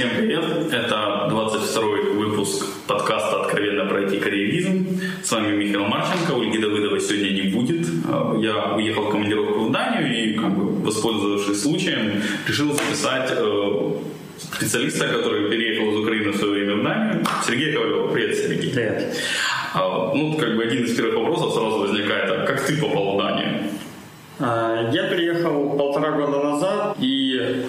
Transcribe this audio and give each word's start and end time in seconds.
Всем 0.00 0.16
привет! 0.16 0.72
Это 0.72 1.26
22 1.28 1.82
выпуск 2.14 2.64
подкаста 2.86 3.42
«Откровенно 3.42 3.84
пройти 3.84 4.18
карьеризм». 4.18 4.98
С 5.22 5.30
вами 5.30 5.54
Михаил 5.54 5.84
Марченко. 5.88 6.36
Ольги 6.36 6.56
Давыдовой 6.56 7.00
сегодня 7.02 7.32
не 7.32 7.50
будет. 7.50 7.86
Я 8.42 8.76
уехал 8.76 9.02
в 9.02 9.10
командировку 9.10 9.64
в 9.64 9.70
Данию 9.70 10.10
и, 10.10 10.38
как 10.38 10.56
бы, 10.56 10.86
воспользовавшись 10.86 11.60
случаем, 11.60 12.22
решил 12.48 12.72
записать 12.72 13.30
э, 13.32 13.92
специалиста, 14.38 15.06
который 15.06 15.50
переехал 15.50 15.92
из 15.92 15.98
Украины 15.98 16.30
в 16.30 16.36
свое 16.38 16.52
время 16.54 16.76
в 16.76 16.82
Данию. 16.82 17.26
Сергей 17.46 17.74
Ковалев. 17.74 18.12
Привет, 18.14 18.38
Сергей. 18.38 18.72
Привет. 18.72 19.16
Ну, 19.74 20.38
как 20.40 20.56
бы 20.56 20.62
один 20.62 20.84
из 20.84 20.96
первых 20.96 21.16
вопросов 21.16 21.52
сразу 21.52 21.78
возникает, 21.78 22.30
а 22.30 22.46
как 22.46 22.62
ты 22.62 22.80
попал 22.80 23.16
в 23.16 23.18
Данию? 23.18 23.64
А, 24.42 24.90
я 24.90 25.04
приехал 25.04 25.76
полтора 25.76 26.12
года 26.12 26.42
назад 26.42 26.96
и, 26.98 27.19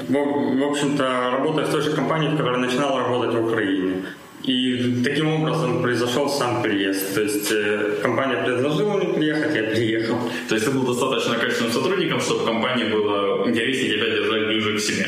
в 0.09 0.63
общем-то, 0.63 1.31
работаю 1.31 1.67
в 1.67 1.71
той 1.71 1.81
же 1.81 1.91
компании, 1.91 2.29
в 2.29 2.37
которой 2.37 2.59
начинал 2.59 2.97
работать 2.97 3.35
в 3.35 3.45
Украине. 3.45 4.03
И 4.43 5.01
таким 5.03 5.27
образом 5.27 5.81
произошел 5.81 6.27
сам 6.27 6.63
приезд. 6.63 7.13
То 7.13 7.21
есть 7.21 7.51
э, 7.51 7.99
компания 8.01 8.43
предложила 8.43 8.97
мне 8.97 9.13
приехать, 9.13 9.55
я 9.55 9.63
приехал. 9.63 10.17
То 10.49 10.55
есть 10.55 10.65
ты 10.65 10.71
был 10.71 10.83
достаточно 10.83 11.35
качественным 11.35 11.71
сотрудником, 11.71 12.19
чтобы 12.19 12.45
компании 12.45 12.85
было 12.85 13.47
интереснее 13.47 13.97
тебя 13.97 14.09
держать 14.09 14.47
ближе 14.47 14.77
к 14.77 14.79
себе? 14.79 15.05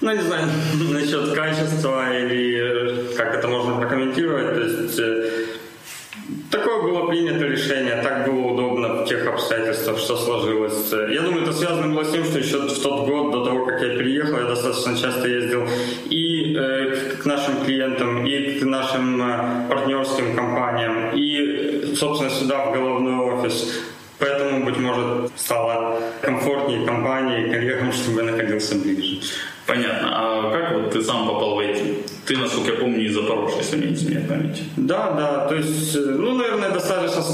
Ну, 0.00 0.12
не 0.12 0.20
знаю 0.20 0.46
насчет 0.92 1.32
качества 1.32 2.16
или 2.16 3.12
э, 3.12 3.16
как 3.16 3.34
это 3.34 3.48
можно 3.48 3.76
прокомментировать. 3.76 4.54
То 4.54 4.60
есть 4.60 4.98
э, 5.00 5.30
Такое 6.50 6.82
было 6.82 7.06
принято 7.08 7.44
решение, 7.44 8.00
так 8.02 8.26
было 8.26 8.52
удобно 8.52 8.88
в 8.94 9.04
тех 9.06 9.26
обстоятельствах, 9.26 9.98
что 9.98 10.16
сложилось. 10.16 10.90
Я 10.92 11.20
думаю, 11.20 11.42
это 11.42 11.52
связано 11.52 11.94
было 11.94 12.04
с 12.04 12.12
тем, 12.12 12.24
что 12.24 12.38
еще 12.38 12.58
в 12.60 12.82
тот 12.82 13.06
год, 13.06 13.32
до 13.32 13.44
того, 13.44 13.66
как 13.66 13.82
я 13.82 13.88
переехал, 13.98 14.38
я 14.38 14.44
достаточно 14.44 14.96
часто 14.96 15.28
ездил 15.28 15.68
и 16.08 16.56
э, 16.56 17.16
к 17.20 17.26
нашим 17.26 17.62
клиентам, 17.64 18.24
и 18.24 18.58
к 18.58 18.64
нашим 18.64 19.20
э, 19.22 19.68
партнерским 19.68 20.34
компаниям, 20.34 21.10
и, 21.14 21.94
собственно, 21.94 22.30
сюда, 22.30 22.66
в 22.66 22.72
головной 22.72 23.16
офис. 23.16 23.82
Поэтому, 24.18 24.64
быть 24.64 24.78
может, 24.78 25.30
стало 25.36 26.00
комфортнее 26.22 26.86
компании, 26.86 27.52
коллегам, 27.52 27.92
чтобы 27.92 28.22
я 28.22 28.30
находился 28.30 28.76
ближе. 28.76 29.03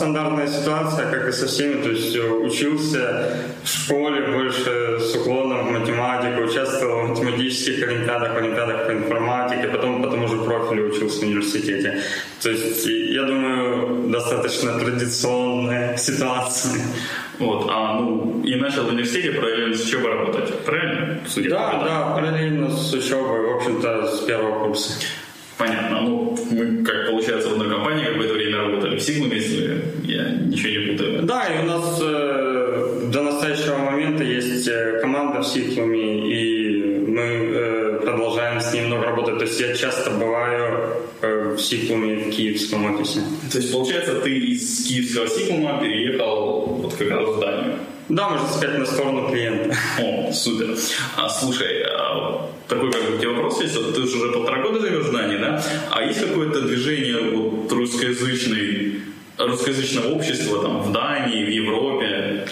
Стандартная 0.00 0.48
ситуация, 0.48 1.10
как 1.10 1.28
и 1.28 1.32
со 1.32 1.46
всеми. 1.46 1.82
То 1.82 1.90
есть, 1.90 2.16
э, 2.16 2.20
учился 2.20 3.36
в 3.62 3.68
школе 3.68 4.20
больше 4.32 4.98
с 4.98 5.14
уклоном 5.14 5.66
в 5.66 5.78
математику, 5.78 6.42
участвовал 6.42 7.06
в 7.06 7.08
математических 7.10 7.82
олимпиадах, 7.82 8.36
олимпиадах 8.36 8.86
по 8.86 8.92
информатике, 8.92 9.68
потом 9.68 10.02
по 10.02 10.08
тому 10.08 10.28
же 10.28 10.36
профилю 10.36 10.88
учился 10.88 11.20
в 11.20 11.22
университете. 11.22 12.00
То 12.42 12.50
есть, 12.50 12.86
я 12.86 13.24
думаю, 13.24 14.08
достаточно 14.10 14.78
традиционная 14.78 15.96
ситуация. 15.98 16.82
Вот, 17.38 17.70
а 17.70 18.00
ну 18.00 18.42
и 18.42 18.54
начал 18.56 18.84
в 18.84 18.88
университете 18.88 19.32
параллельно 19.32 19.76
с 19.76 19.84
учебой 19.84 20.12
работать, 20.12 20.64
правильно? 20.64 21.20
Судя 21.26 21.50
да, 21.50 21.82
да, 21.84 22.14
параллельно 22.14 22.70
с 22.70 22.92
учебой, 22.94 23.52
в 23.52 23.56
общем-то, 23.56 24.06
с 24.06 24.20
первого 24.20 24.64
курса. 24.64 24.92
Понятно. 25.60 26.00
Ну, 26.00 26.38
мы, 26.50 26.82
как 26.82 27.10
получается, 27.10 27.50
в 27.50 27.52
одной 27.52 27.68
компании 27.68 28.06
какое-то 28.06 28.32
время 28.32 28.58
работали 28.58 28.96
в 28.96 29.02
Сигмуме, 29.02 29.36
если 29.36 29.84
я 30.04 30.30
ничего 30.30 30.70
не 30.70 30.92
путаю. 30.92 31.22
Да, 31.24 31.44
и 31.48 31.62
у 31.62 31.66
нас 31.66 32.00
э, 32.02 33.10
до 33.12 33.22
настоящего 33.22 33.76
момента 33.76 34.24
есть 34.24 34.66
э, 34.68 35.00
команда 35.02 35.40
в 35.40 35.46
Сигмуме, 35.46 36.32
и 36.32 37.04
мы 37.06 37.22
э, 37.22 38.00
продолжаем 38.02 38.58
с 38.58 38.72
ним 38.72 38.86
много 38.86 39.04
работать. 39.04 39.38
То 39.38 39.44
есть 39.44 39.60
я 39.60 39.74
часто 39.74 40.10
бываю 40.12 40.94
э, 41.20 41.54
в 41.58 41.60
Сигмуме 41.60 42.16
в 42.16 42.30
киевском 42.30 42.94
офисе. 42.94 43.20
То 43.52 43.58
есть, 43.58 43.70
получается, 43.70 44.14
ты 44.14 44.30
из 44.30 44.86
киевского 44.86 45.28
Сигмума 45.28 45.78
переехал 45.78 46.64
вот 46.82 46.94
как 46.94 47.10
раз 47.10 47.28
в 47.28 47.38
Данию? 47.38 47.74
Да, 48.08 48.28
можно 48.30 48.48
сказать, 48.48 48.78
на 48.78 48.86
сторону 48.86 49.28
клиента. 49.28 49.76
О, 50.00 50.32
супер. 50.32 50.74
А, 51.16 51.28
слушай, 51.28 51.82
а, 51.82 51.99
такой 52.68 52.90
как 52.92 53.02
бы 53.02 53.16
у 53.16 53.18
тебя 53.18 53.30
вопрос 53.30 53.60
есть. 53.60 53.76
Вот 53.76 53.94
ты 53.94 54.00
уже 54.00 54.32
полтора 54.32 54.62
года 54.62 54.80
живешь 54.80 55.06
в 55.06 55.12
Дании, 55.12 55.38
да? 55.38 55.62
А 55.90 56.02
есть 56.02 56.20
какое-то 56.20 56.62
движение 56.62 57.36
вот, 57.36 57.72
русскоязычной, 57.72 59.02
русскоязычного 59.38 60.14
общества 60.14 60.62
там, 60.62 60.82
в 60.82 60.92
Дании, 60.92 61.44
в 61.44 61.48
Европе? 61.48 62.46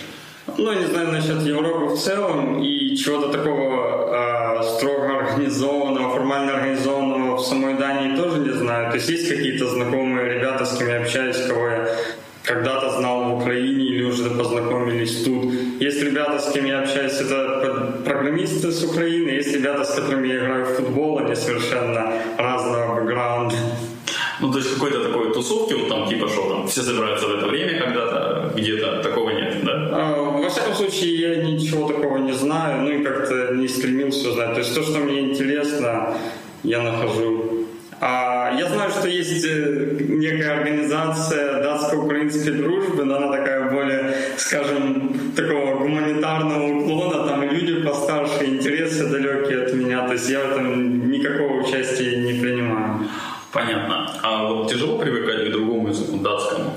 Ну, 0.57 0.73
не 0.73 0.87
знаю 0.87 1.13
насчет 1.13 1.43
Европы 1.43 1.95
в 1.95 1.99
целом 1.99 2.63
и 2.63 2.97
чего-то 2.97 3.29
такого 3.29 4.61
э, 4.61 4.63
строго 4.65 5.19
организованного, 5.19 6.15
формально 6.15 6.55
организованного 6.55 7.37
в 7.37 7.43
самой 7.43 7.75
Дании 7.75 8.17
тоже 8.17 8.41
не 8.41 8.53
знаю. 8.53 8.91
То 8.91 8.97
есть 8.97 9.09
есть 9.09 9.29
какие-то 9.29 9.67
знакомые 9.67 10.35
ребята, 10.35 10.65
с 10.65 10.77
кем 10.77 10.89
я 10.89 11.01
общаюсь, 11.01 11.37
кого 11.47 11.69
я 11.69 11.89
когда-то 12.43 12.91
знал 12.99 13.25
в 13.25 13.43
Украине 13.43 13.85
или 13.85 14.05
уже 14.05 14.31
познакомились 14.31 15.23
тут. 15.23 15.53
Есть 15.79 16.03
ребята, 16.03 16.41
с 16.41 16.51
кем 16.53 16.65
я 16.67 16.81
общаюсь, 16.81 17.21
это 17.21 18.01
программисты 18.05 18.73
с 18.73 18.83
Украины, 18.83 19.31
есть 19.31 19.55
ребята, 19.55 19.85
с 19.85 19.95
которыми 19.95 20.27
я 20.27 20.39
играю 20.39 20.65
в 20.65 20.77
футбол, 20.77 21.19
они 21.19 21.37
совершенно 21.37 22.13
разного 22.37 23.01
бэкграунда. 23.01 23.55
Ну, 24.41 24.53
то 24.53 24.59
есть 24.59 24.75
какой-то 24.75 25.05
такой 25.05 25.33
тусовки, 25.33 25.75
вот 25.75 25.89
там 25.89 26.09
типа 26.09 26.29
что 26.29 26.51
там, 26.51 26.69
все 26.69 26.83
собираются 26.83 27.27
в 27.27 27.37
это 27.37 27.47
время 27.47 27.79
когда-то, 27.81 28.53
где-то 28.57 29.03
такого 29.03 29.31
нет, 29.31 29.65
да? 29.65 29.89
А, 29.93 30.15
во 30.15 30.49
всяком 30.49 30.75
случае, 30.75 31.17
я 31.17 31.45
ничего 31.45 31.89
такого 31.89 32.19
не 32.19 32.33
знаю, 32.33 32.83
ну 32.83 32.91
и 32.91 33.05
как-то 33.05 33.55
не 33.55 33.69
стремился 33.69 34.31
узнать. 34.31 34.55
То 34.55 34.61
есть 34.61 34.75
то, 34.75 34.83
что 34.83 34.99
мне 34.99 35.31
интересно, 35.31 36.17
я 36.63 36.83
нахожу. 36.83 37.58
А, 38.01 38.55
я 38.57 38.67
знаю, 38.67 38.91
что 38.91 39.09
есть 39.09 39.45
э, 39.45 39.97
некая 40.01 40.59
организация 40.59 41.63
датско-украинской 41.63 42.53
дружбы, 42.53 43.05
но 43.05 43.17
она 43.17 43.33
такая 43.37 43.71
более, 43.71 44.15
скажем, 44.37 45.33
такого 45.35 45.79
гуманитарного 45.79 46.79
уклона, 46.79 47.27
там 47.27 47.43
люди 47.43 47.83
постарше, 47.83 48.45
интересы 48.45 49.09
далекие 49.09 49.65
от 49.65 49.75
меня, 49.75 50.07
то 50.07 50.13
есть 50.13 50.31
я 50.31 50.41
в 50.41 50.53
этом 50.53 51.11
никакого 51.11 51.63
участия 51.63 52.19
не 52.19 52.41
принимаю. 52.41 53.09
Понятно. 53.53 54.11
А 54.23 54.47
вот 54.47 54.71
тяжело 54.71 54.99
привыкать 54.99 55.49
к 55.49 55.53
другому 55.53 55.89
языку, 55.89 56.19
датскому? 56.19 56.71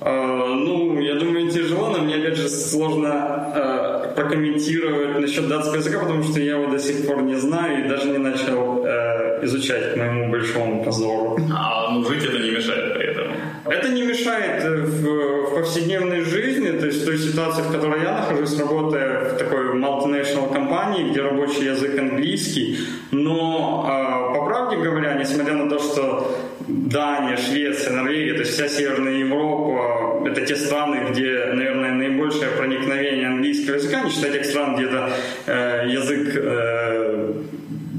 А, 0.00 0.54
ну, 0.54 0.98
я 1.00 1.16
думаю, 1.16 1.50
тяжело, 1.50 1.88
но 1.88 1.98
мне, 1.98 2.16
опять 2.16 2.36
же, 2.36 2.48
сложно 2.48 3.52
э, 3.54 3.91
прокомментировать 4.14 5.18
насчет 5.18 5.48
датского 5.48 5.76
языка, 5.76 6.00
потому 6.00 6.22
что 6.22 6.40
я 6.40 6.58
его 6.58 6.70
до 6.70 6.78
сих 6.78 7.06
пор 7.06 7.22
не 7.22 7.36
знаю 7.36 7.84
и 7.84 7.88
даже 7.88 8.08
не 8.10 8.18
начал 8.18 8.84
э, 8.84 9.44
изучать 9.44 9.92
к 9.92 9.96
моему 9.96 10.30
большому 10.30 10.84
позору. 10.84 11.38
А 11.52 11.90
ну, 11.90 12.04
жить 12.04 12.24
это 12.24 12.38
не 12.38 12.50
мешает 12.50 12.94
при 12.94 13.06
этом? 13.06 13.26
Это 13.64 13.88
не 13.88 14.02
мешает 14.02 14.64
в, 14.64 15.02
в 15.02 15.54
повседневной 15.54 16.22
жизни, 16.22 16.70
то 16.78 16.86
есть 16.86 17.02
в 17.02 17.04
той 17.06 17.18
ситуации, 17.18 17.62
в 17.62 17.72
которой 17.72 18.02
я 18.02 18.12
нахожусь, 18.12 18.58
работая 18.58 19.34
в 19.34 19.38
такой 19.38 19.74
multinational 19.74 20.52
компании, 20.52 21.10
где 21.10 21.22
рабочий 21.22 21.66
язык 21.66 21.98
английский, 21.98 22.78
но 23.10 23.86
э, 23.88 24.34
по 24.34 24.44
правде 24.46 24.76
говоря, 24.76 25.14
несмотря 25.14 25.54
на 25.54 25.68
то, 25.68 25.78
что 25.78 26.38
Дания, 26.68 27.36
Швеция, 27.36 27.94
Норвегия, 27.94 28.34
то 28.34 28.40
есть 28.40 28.52
вся 28.52 28.68
Северная 28.68 29.14
Европа, 29.14 30.01
это 30.26 30.40
те 30.46 30.56
страны, 30.56 31.10
где, 31.10 31.46
наверное, 31.52 31.92
наибольшее 31.92 32.50
проникновение 32.50 33.26
английского 33.26 33.76
языка, 33.76 34.02
не 34.02 34.10
считая 34.10 34.32
тех 34.32 34.44
стран, 34.44 34.76
где 34.76 34.84
это 34.86 35.10
э, 35.46 35.88
язык 35.88 36.32
э, 36.34 37.32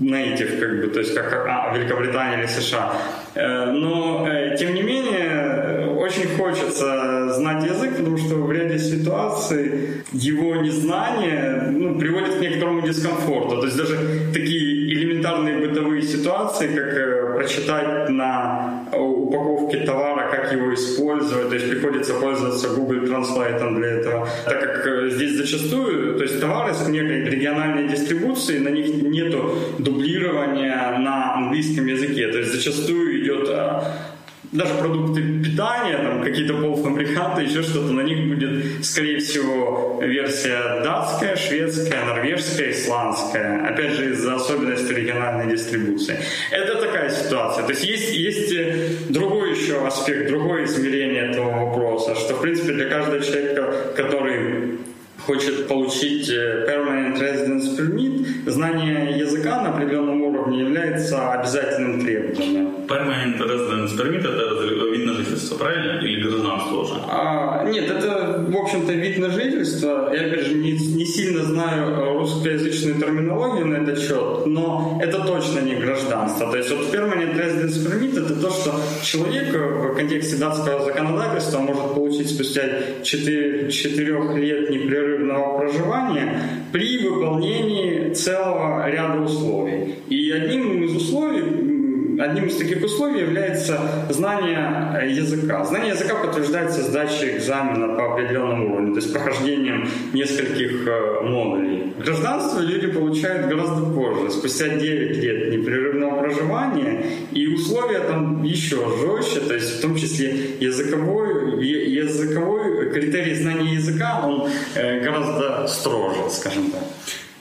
native, 0.04 0.60
как 0.60 0.82
бы, 0.82 0.88
то 0.88 1.00
есть 1.00 1.14
как 1.16 1.34
а, 1.48 1.76
Великобритания 1.76 2.40
или 2.40 2.48
США. 2.48 2.94
Э, 3.36 3.66
но, 3.72 4.28
э, 4.28 4.56
тем 4.58 4.74
не 4.74 4.84
менее, 4.84 5.88
очень 5.98 6.28
хочется 6.38 7.34
знать 7.34 7.64
язык, 7.64 7.98
потому 7.98 8.18
что 8.18 8.36
в 8.36 8.52
ряде 8.52 8.80
ситуаций 8.80 10.04
его 10.12 10.56
незнание 10.58 11.68
ну, 11.72 11.98
приводит 11.98 12.36
к 12.36 12.42
некоторому 12.42 12.82
дискомфорту. 12.82 13.60
То 13.60 13.66
есть 13.66 13.78
даже 13.78 13.98
такие 14.34 14.94
элементарные 14.94 15.68
бытовые 15.68 16.02
ситуации, 16.02 16.68
как 16.68 16.94
э, 16.94 17.23
прочитать 17.44 18.10
на 18.10 18.86
упаковке 18.94 19.80
товара, 19.86 20.30
как 20.32 20.54
его 20.54 20.74
использовать, 20.74 21.50
то 21.50 21.56
есть 21.56 21.70
приходится 21.70 22.14
пользоваться 22.14 22.70
Google 22.70 23.04
Translate 23.04 23.76
для 23.76 23.88
этого, 23.88 24.28
так 24.46 24.84
как 24.84 25.12
здесь 25.12 25.38
зачастую, 25.38 26.18
то 26.18 26.24
есть 26.24 26.40
товары 26.40 26.74
с 26.74 26.88
некой 26.88 27.26
региональной 27.26 27.88
дистрибуцией, 27.88 28.60
на 28.60 28.70
них 28.70 29.02
нету 29.04 29.56
дублирования 29.80 30.98
на 31.00 31.36
английском 31.36 31.86
языке, 31.86 32.30
то 32.30 32.38
есть 32.38 32.54
зачастую 32.54 33.22
идет 33.22 33.50
а, 33.50 34.13
даже 34.54 34.76
продукты 34.76 35.22
питания, 35.44 35.98
там 35.98 36.24
какие-то 36.24 36.54
полуфабрикаты, 36.54 37.42
еще 37.42 37.64
что-то, 37.64 37.92
на 37.92 38.02
них 38.02 38.28
будет, 38.28 38.86
скорее 38.86 39.20
всего, 39.20 40.00
версия 40.02 40.82
датская, 40.84 41.36
шведская, 41.36 42.06
норвежская, 42.06 42.72
исландская. 42.72 43.68
Опять 43.68 43.94
же, 43.94 44.12
из-за 44.12 44.36
особенностей 44.36 44.94
региональной 44.94 45.52
дистрибуции. 45.52 46.18
Это 46.52 46.76
такая 46.76 47.10
ситуация. 47.10 47.66
То 47.66 47.72
есть 47.72 47.84
есть, 47.84 48.14
есть 48.14 49.10
другой 49.10 49.58
еще 49.58 49.86
аспект, 49.86 50.30
другое 50.30 50.66
измерение 50.66 51.32
этого 51.32 51.66
вопроса, 51.66 52.16
что, 52.16 52.36
в 52.36 52.42
принципе, 52.42 52.74
для 52.74 52.90
каждого 52.90 53.22
человека, 53.22 53.74
который 53.96 54.80
хочет 55.26 55.68
получить 55.68 56.30
э, 56.30 56.66
permanent 56.68 57.18
residence 57.18 57.78
permit, 57.78 58.50
знание 58.50 59.18
языка 59.18 59.62
на 59.62 59.70
определенном 59.70 60.23
уровне 60.44 60.60
является 60.62 61.34
обязательным 61.34 62.02
требованием. 62.02 62.86
Permanent 62.88 63.40
residence 63.40 63.96
permit– 63.98 64.20
это 64.20 64.93
вид 65.04 65.06
на 65.06 65.14
жительство, 65.14 65.58
правильно? 65.58 66.02
Или 66.02 66.22
гражданство 66.22 66.82
уже? 66.82 66.94
А, 67.08 67.66
нет, 67.70 67.90
это, 67.90 68.46
в 68.48 68.56
общем-то, 68.56 68.94
вид 68.94 69.18
на 69.20 69.30
жительство. 69.30 70.14
Я, 70.14 70.28
опять 70.28 70.46
же, 70.46 70.56
не, 70.56 70.72
не 70.72 71.06
сильно 71.06 71.44
знаю 71.44 72.20
русскоязычную 72.20 73.00
терминологию 73.00 73.68
на 73.68 73.76
этот 73.76 74.00
счет, 74.00 74.46
но 74.46 75.00
это 75.02 75.20
точно 75.26 75.60
не 75.60 75.76
гражданство. 75.76 76.52
То 76.52 76.58
есть 76.58 76.72
вот 76.72 76.94
permanent 76.94 77.36
residence 77.36 77.78
permit– 77.86 78.20
это 78.26 78.36
то, 78.36 78.50
что 78.50 78.74
человек 79.04 79.54
в 79.54 79.96
контексте 79.96 80.38
датского 80.38 80.86
законодательства 80.86 81.60
может 81.60 81.94
получить 81.94 82.30
спустя 82.30 82.64
4, 83.04 83.72
4 83.72 84.38
лет 84.38 84.70
непрерывного 84.70 85.60
проживания 85.60 86.40
при 86.72 87.08
выполнении 87.08 88.14
целого 88.14 88.90
ряда 88.90 89.20
условий. 89.22 89.96
И 90.10 90.32
одним 90.32 90.84
из 90.84 90.96
условий 90.96 91.73
одним 92.20 92.46
из 92.46 92.58
таких 92.58 92.84
условий 92.84 93.22
является 93.22 93.80
знание 94.10 95.10
языка. 95.10 95.64
Знание 95.64 95.94
языка 95.94 96.16
подтверждается 96.16 96.82
сдачей 96.82 97.38
экзамена 97.38 97.96
по 97.96 98.14
определенному 98.14 98.74
уровню, 98.74 98.94
то 98.94 99.00
есть 99.00 99.14
прохождением 99.14 99.88
нескольких 100.14 100.88
э, 100.88 101.22
модулей. 101.22 101.94
Гражданство 102.04 102.60
люди 102.60 102.88
получают 102.88 103.48
гораздо 103.48 103.86
позже, 103.86 104.32
спустя 104.32 104.70
9 104.70 105.18
лет 105.18 105.52
непрерывного 105.52 106.20
проживания, 106.20 107.06
и 107.32 107.48
условия 107.48 108.00
там 108.00 108.44
еще 108.44 108.78
жестче, 109.00 109.40
то 109.42 109.54
есть 109.54 109.80
в 109.80 109.82
том 109.82 109.96
числе 109.96 110.58
языковой, 110.60 111.64
языковой 111.66 112.92
критерий 112.92 113.36
знания 113.36 113.74
языка, 113.74 114.24
он 114.26 114.50
э, 114.76 115.02
гораздо 115.02 115.68
строже, 115.68 116.30
скажем 116.30 116.72
так. 116.72 116.84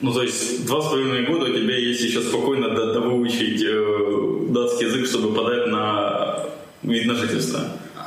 Ну, 0.03 0.11
то 0.11 0.21
есть 0.21 0.65
два 0.65 0.81
с 0.81 0.89
половиной 0.89 1.25
года 1.25 1.45
у 1.45 1.53
тебя 1.53 1.77
есть 1.77 2.01
еще 2.01 2.21
спокойно 2.21 2.69
довыучить 2.75 3.63
э, 3.63 4.32
датский 4.53 4.87
язык, 4.87 5.05
чтобы 5.07 5.33
подать 5.33 5.67
на 5.67 6.39
вид 6.83 7.05
на 7.05 7.15
жительство. 7.15 7.59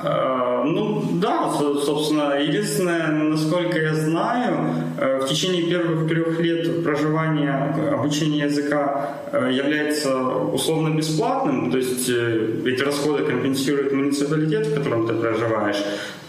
Э, 0.03 0.63
ну 0.65 1.03
да, 1.15 1.51
собственно, 1.51 2.39
единственное, 2.39 3.09
насколько 3.09 3.79
я 3.79 3.95
знаю, 3.95 4.75
э, 5.01 5.21
в 5.21 5.29
течение 5.29 5.63
первых 5.63 6.09
трех 6.09 6.39
лет 6.41 6.85
проживания 6.85 7.75
обучения 7.93 8.45
языка 8.45 9.17
э, 9.33 9.51
является 9.53 10.17
условно 10.17 10.95
бесплатным, 10.95 11.71
то 11.71 11.79
есть 11.79 12.09
эти 12.09 12.83
расходы 12.83 13.25
компенсирует 13.25 13.93
муниципалитет, 13.93 14.67
в 14.67 14.75
котором 14.75 15.07
ты 15.07 15.15
проживаешь, 15.15 15.83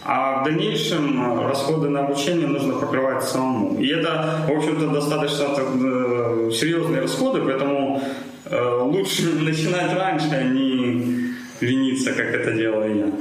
а 0.06 0.42
в 0.42 0.46
дальнейшем 0.46 1.46
расходы 1.46 1.90
на 1.90 2.06
обучение 2.06 2.48
нужно 2.48 2.74
покрывать 2.76 3.24
самому. 3.24 3.78
И 3.78 3.88
это, 3.90 4.46
в 4.48 4.58
общем-то, 4.58 4.88
достаточно 4.88 5.48
серьезные 6.52 7.02
расходы, 7.02 7.42
поэтому 7.42 8.02
лучше 8.52 9.34
начинать 9.34 9.94
раньше, 9.94 10.28
а 10.32 10.44
не 10.44 11.34
лениться, 11.62 12.14
как 12.14 12.34
это 12.34 12.54
делаю 12.54 12.98
я. 12.98 13.12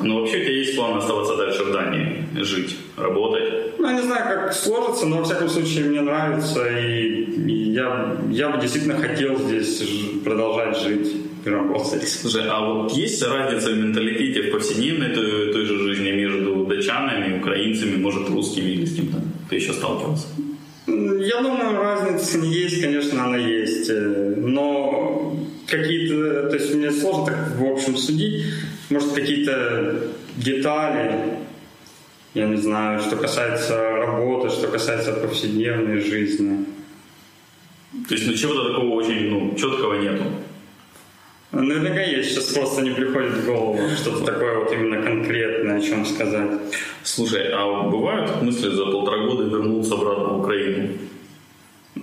Ну, 0.00 0.20
вообще 0.20 0.38
у 0.38 0.40
тебя 0.40 0.52
есть 0.52 0.76
план 0.76 0.96
оставаться 0.96 1.36
дальше 1.36 1.64
в 1.64 1.72
Дании, 1.72 2.24
жить, 2.40 2.76
работать? 2.96 3.78
Ну, 3.78 3.88
я 3.88 3.94
не 3.94 4.02
знаю, 4.02 4.24
как 4.24 4.52
сложится, 4.52 5.06
но, 5.06 5.18
во 5.18 5.24
всяком 5.24 5.48
случае, 5.48 5.84
мне 5.84 6.00
нравится, 6.00 6.66
и, 6.66 7.24
и 7.24 7.72
я, 7.72 8.16
я 8.30 8.48
бы 8.48 8.60
действительно 8.60 8.96
хотел 8.96 9.38
здесь 9.38 9.82
продолжать 10.24 10.78
жить 10.80 11.12
и 11.44 11.48
работать. 11.48 12.08
Слушай, 12.08 12.44
а 12.48 12.60
вот 12.64 12.92
есть 12.92 13.22
разница 13.22 13.70
в 13.70 13.76
менталитете 13.76 14.42
в 14.42 14.52
повседневной 14.52 15.14
той, 15.14 15.52
той 15.52 15.64
же 15.66 15.78
жизни 15.78 16.12
между 16.12 16.64
датчанами, 16.64 17.38
украинцами, 17.38 17.96
может, 17.96 18.28
русскими 18.30 18.70
или 18.70 18.84
с 18.86 18.94
кем-то? 18.94 19.20
Ты 19.50 19.56
еще 19.56 19.72
сталкивался? 19.72 20.26
Я 20.86 21.42
думаю, 21.42 21.76
разница 21.80 22.38
есть, 22.38 22.80
конечно, 22.80 23.24
она 23.24 23.36
есть. 23.36 23.90
Какие-то, 25.72 26.50
то 26.50 26.56
есть 26.56 26.74
мне 26.74 26.90
сложно 26.90 27.24
так 27.24 27.56
в 27.56 27.64
общем 27.64 27.96
судить, 27.96 28.44
может 28.90 29.12
какие-то 29.12 30.08
детали, 30.36 31.38
я 32.34 32.46
не 32.46 32.56
знаю, 32.56 33.00
что 33.00 33.16
касается 33.16 33.78
работы, 33.96 34.50
что 34.50 34.68
касается 34.68 35.14
повседневной 35.14 36.00
жизни. 36.00 36.66
То 38.06 38.14
есть 38.14 38.26
ну 38.26 38.34
чего-то 38.34 38.68
такого 38.68 38.90
очень 38.96 39.30
ну, 39.30 39.54
четкого 39.56 39.94
нету? 39.94 40.24
Наверняка 41.52 42.02
есть, 42.02 42.32
сейчас 42.32 42.52
просто 42.52 42.82
не 42.82 42.90
приходит 42.90 43.32
в 43.32 43.46
голову 43.46 43.78
что-то 43.96 44.26
такое 44.26 44.58
вот 44.58 44.72
именно 44.72 45.02
конкретное, 45.02 45.78
о 45.78 45.80
чем 45.80 46.04
сказать. 46.04 46.50
Слушай, 47.02 47.48
а 47.50 47.88
бывают 47.88 48.42
мысли 48.42 48.68
за 48.68 48.84
полтора 48.84 49.26
года 49.26 49.44
вернуться 49.44 49.94
обратно 49.94 50.34
в 50.34 50.40
Украину? 50.40 50.98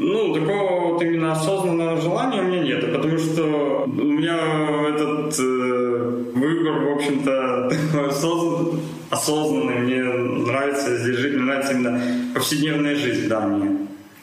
Ну, 0.02 0.34
такого 0.34 0.94
вот 0.94 1.02
именно 1.02 1.34
осознанного 1.34 2.00
желания 2.00 2.40
у 2.40 2.46
меня 2.46 2.64
нет, 2.64 2.94
потому 2.94 3.18
что 3.18 3.84
у 3.86 3.90
меня 3.90 4.38
этот 4.96 5.38
э, 5.38 6.24
выбор, 6.36 6.86
в 6.86 6.96
общем-то, 6.96 7.68
осознанный, 8.08 8.80
осознанный. 9.10 9.80
Мне 9.80 10.02
нравится 10.02 10.96
здесь 10.96 11.18
жить, 11.18 11.34
мне 11.34 11.44
нравится 11.44 11.74
именно 11.74 12.02
повседневная 12.34 12.96
жизнь 12.96 13.26
в 13.26 13.28
Дании. 13.28 13.78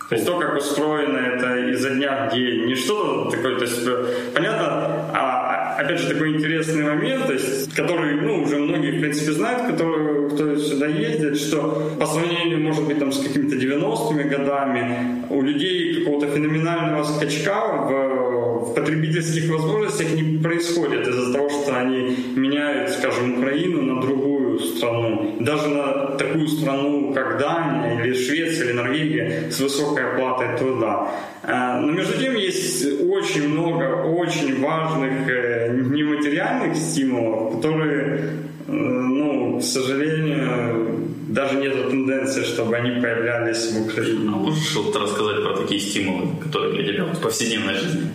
То 0.09 0.15
есть 0.15 0.27
то, 0.27 0.39
как 0.39 0.57
устроено 0.57 1.19
это 1.19 1.69
изо 1.71 1.91
дня 1.91 2.27
в 2.27 2.35
день, 2.35 2.69
не 2.69 2.75
что-то 2.75 3.37
такое, 3.37 3.57
то 3.57 3.65
есть 3.65 3.87
э, 3.87 4.15
понятно, 4.35 5.11
а 5.13 5.56
опять 5.77 6.01
же 6.01 6.09
такой 6.09 6.35
интересный 6.35 6.85
момент, 6.85 7.27
то 7.27 7.33
есть, 7.33 7.75
который, 7.75 8.15
ну, 8.21 8.43
уже 8.43 8.57
многие, 8.57 8.99
в 8.99 9.01
принципе, 9.01 9.33
знают, 9.33 9.67
которые, 9.67 10.31
кто 10.31 10.57
сюда 10.57 10.87
ездит, 10.87 11.39
что 11.39 11.93
по 11.99 12.07
сравнению, 12.07 12.61
может 12.61 12.85
быть, 12.85 12.99
там 12.99 13.13
с 13.13 13.23
какими-то 13.23 13.57
90-ми 13.57 14.25
годами, 14.25 15.25
у 15.31 15.43
людей 15.43 16.01
какого-то 16.01 16.27
феноменального 16.29 17.05
скачка 17.05 17.87
в, 17.89 18.71
в 18.71 18.75
потребительских 18.75 19.51
возможностях 19.51 20.13
не 20.13 20.39
происходит 20.39 21.07
из-за 21.07 21.33
того, 21.33 21.49
что 21.49 21.77
они 21.77 22.17
меняют, 22.37 22.91
скажем, 22.91 23.39
Украину 23.39 23.83
на 23.83 24.01
другую 24.01 24.59
страну. 24.59 25.37
Даже 25.41 25.69
на 25.69 26.17
такую 26.17 26.49
страну, 26.49 27.13
как 27.13 27.39
Дания 27.39 28.03
или 28.03 28.15
Швеция 28.15 28.67
или 28.67 28.73
Норвегия 28.73 29.51
с 29.51 29.61
высокой 29.61 30.13
оплатой 30.13 30.57
труда. 30.59 31.09
Э, 31.47 31.79
но 31.81 31.93
между 31.93 32.19
тем 32.19 32.35
есть 32.35 32.85
очень 33.03 33.49
много 33.49 34.03
очень 34.03 34.61
важных 34.61 35.29
э, 35.29 35.77
нематериальных 35.77 36.77
стимулов, 36.77 37.57
которые, 37.57 38.31
э, 38.67 38.73
ну, 38.73 39.61
к 39.61 39.63
сожалению, 39.63 41.07
даже 41.29 41.57
нет 41.59 41.89
тенденции, 41.89 42.43
чтобы 42.43 42.77
они 42.77 43.01
появлялись 43.01 43.73
в 43.73 43.87
Украине. 43.87 44.29
А 44.29 44.37
можешь 44.37 44.71
что-то 44.71 45.01
рассказать 45.01 45.45
про 45.45 45.57
такие 45.57 45.81
стимулы, 45.81 46.31
которые 46.43 46.83
для 46.83 46.93
тебя 46.93 47.05
в 47.05 47.21
повседневной 47.21 47.75
жизни? 47.75 48.11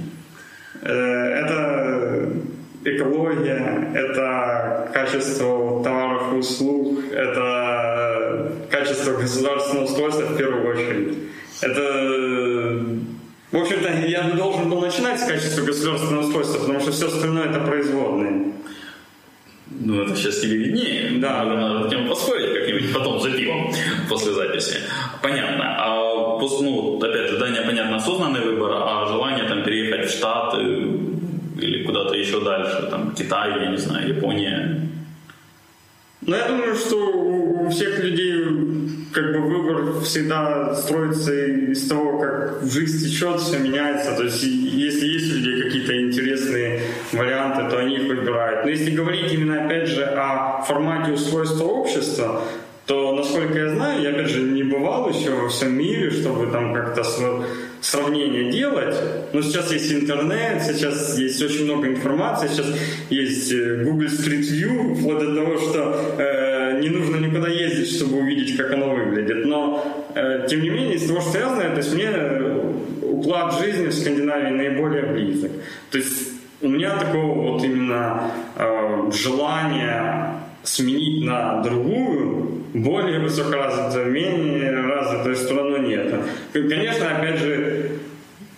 Это 0.83 2.33
экология, 2.83 3.92
это 3.94 4.90
качество 4.94 5.83
товаров 5.83 6.33
и 6.33 6.38
услуг, 6.38 7.00
это 7.11 8.52
качество 8.71 9.14
государственного 9.14 9.85
устройства 9.85 10.23
в 10.23 10.38
первую 10.38 10.68
очередь. 10.73 11.18
Это, 11.61 12.85
в 13.51 13.57
общем-то, 13.57 14.07
я 14.07 14.23
должен 14.23 14.69
был 14.69 14.81
начинать 14.81 15.19
с 15.19 15.25
качества 15.25 15.65
государственного 15.65 16.23
устройства, 16.25 16.59
потому 16.59 16.79
что 16.79 16.91
все 16.91 17.07
остальное 17.07 17.49
это 17.49 17.59
производные. 17.59 18.53
Ну, 19.79 20.01
это 20.01 20.15
сейчас 20.15 20.39
тебе 20.39 20.57
виднее. 20.57 21.19
Да, 21.19 21.43
надо, 21.43 21.55
надо 21.55 21.89
тему 21.89 22.09
поспорить 22.09 22.53
как-нибудь 22.53 22.93
потом 22.93 23.19
за 23.19 23.31
пивом 23.31 23.73
после 24.09 24.33
записи. 24.33 24.77
Понятно. 25.21 25.75
А 25.79 26.39
после, 26.39 26.69
ну, 26.69 26.97
опять 26.97 27.29
же, 27.29 27.37
да, 27.37 27.49
непонятно 27.49 27.97
осознанный 27.97 28.41
выбор, 28.41 28.71
а 28.73 29.05
желание 29.07 29.47
там 29.47 29.63
переехать 29.63 30.09
в 30.09 30.17
Штаты 30.17 30.61
или 31.59 31.83
куда-то 31.83 32.15
еще 32.15 32.41
дальше, 32.41 32.87
там, 32.89 33.13
Китай, 33.13 33.51
я 33.51 33.71
не 33.71 33.77
знаю, 33.77 34.07
Япония. 34.07 34.87
Ну, 36.21 36.35
я 36.35 36.47
думаю, 36.47 36.75
что 36.75 36.95
у 37.65 37.69
всех 37.69 37.99
людей 37.99 38.45
как 39.13 39.33
бы 39.33 39.39
выбор 39.41 40.01
всегда 40.01 40.75
строится 40.75 41.33
из 41.33 41.87
того, 41.87 42.19
как 42.19 42.63
жизнь 42.63 43.07
течет, 43.07 43.39
все 43.39 43.59
меняется. 43.59 44.15
То 44.15 44.23
есть, 44.23 44.44
если 44.44 45.06
есть 45.06 45.31
у 45.31 45.35
людей 45.37 45.63
какие-то 45.63 46.01
интересные 46.01 46.81
варианты, 47.11 47.69
то 47.69 47.80
они 47.80 47.97
их 47.97 48.07
выбирают. 48.07 48.65
Но 48.65 48.69
если 48.69 48.91
говорить 48.91 49.31
именно, 49.31 49.65
опять 49.65 49.87
же, 49.87 50.03
о 50.03 50.63
формате 50.63 51.11
устройства 51.11 51.65
общества, 51.65 52.41
то, 52.85 53.15
насколько 53.15 53.57
я 53.57 53.69
знаю, 53.69 54.01
я, 54.01 54.09
опять 54.09 54.30
же, 54.30 54.41
не 54.41 54.63
бывал 54.63 55.09
еще 55.09 55.31
во 55.31 55.49
всем 55.49 55.77
мире, 55.77 56.09
чтобы 56.09 56.51
там 56.51 56.73
как-то 56.73 57.03
сравнение 57.81 58.52
делать. 58.52 58.95
Но 59.33 59.42
сейчас 59.42 59.71
есть 59.71 59.92
интернет, 59.92 60.61
сейчас 60.64 61.18
есть 61.18 61.42
очень 61.42 61.66
много 61.66 61.88
информации, 61.88 62.47
сейчас 62.47 62.68
есть 63.09 63.52
э, 63.52 63.83
Google 63.83 64.07
Street 64.07 64.42
View, 64.42 64.95
вплоть 64.95 65.19
до 65.19 65.35
того, 65.35 65.57
что 65.57 66.16
э, 66.18 66.80
не 66.81 66.90
нужно 66.90 67.18
никуда 67.18 67.47
ездить, 67.47 67.95
чтобы 67.95 68.19
увидеть, 68.19 68.56
как 68.56 68.71
оно 68.71 68.94
выглядит. 68.94 69.45
Но, 69.45 70.07
э, 70.16 70.45
тем 70.50 70.61
не 70.61 70.69
менее, 70.69 70.95
из 70.95 71.07
того, 71.07 71.21
что 71.21 71.40
я 71.40 71.50
знаю, 71.50 71.71
то 71.71 71.78
есть 71.78 71.94
мне 71.94 72.09
уклад 73.02 73.59
жизни 73.59 73.88
в 73.88 73.94
Скандинавии 73.94 74.52
наиболее 74.52 75.04
близок. 75.04 75.52
То 75.90 75.97
есть 75.97 76.30
у 76.61 76.69
меня 76.69 76.95
такого 76.97 77.54
вот 77.54 77.64
именно 77.64 78.31
э, 78.56 79.11
желания 79.11 80.42
сменить 80.63 81.23
на 81.25 81.61
другую, 81.61 82.63
более 82.73 83.19
высокоразвитую, 83.19 84.11
менее 84.11 84.71
развитую 84.71 85.35
страну 85.35 85.77
нет. 85.77 86.13
Конечно, 86.53 87.18
опять 87.18 87.39
же, 87.39 87.91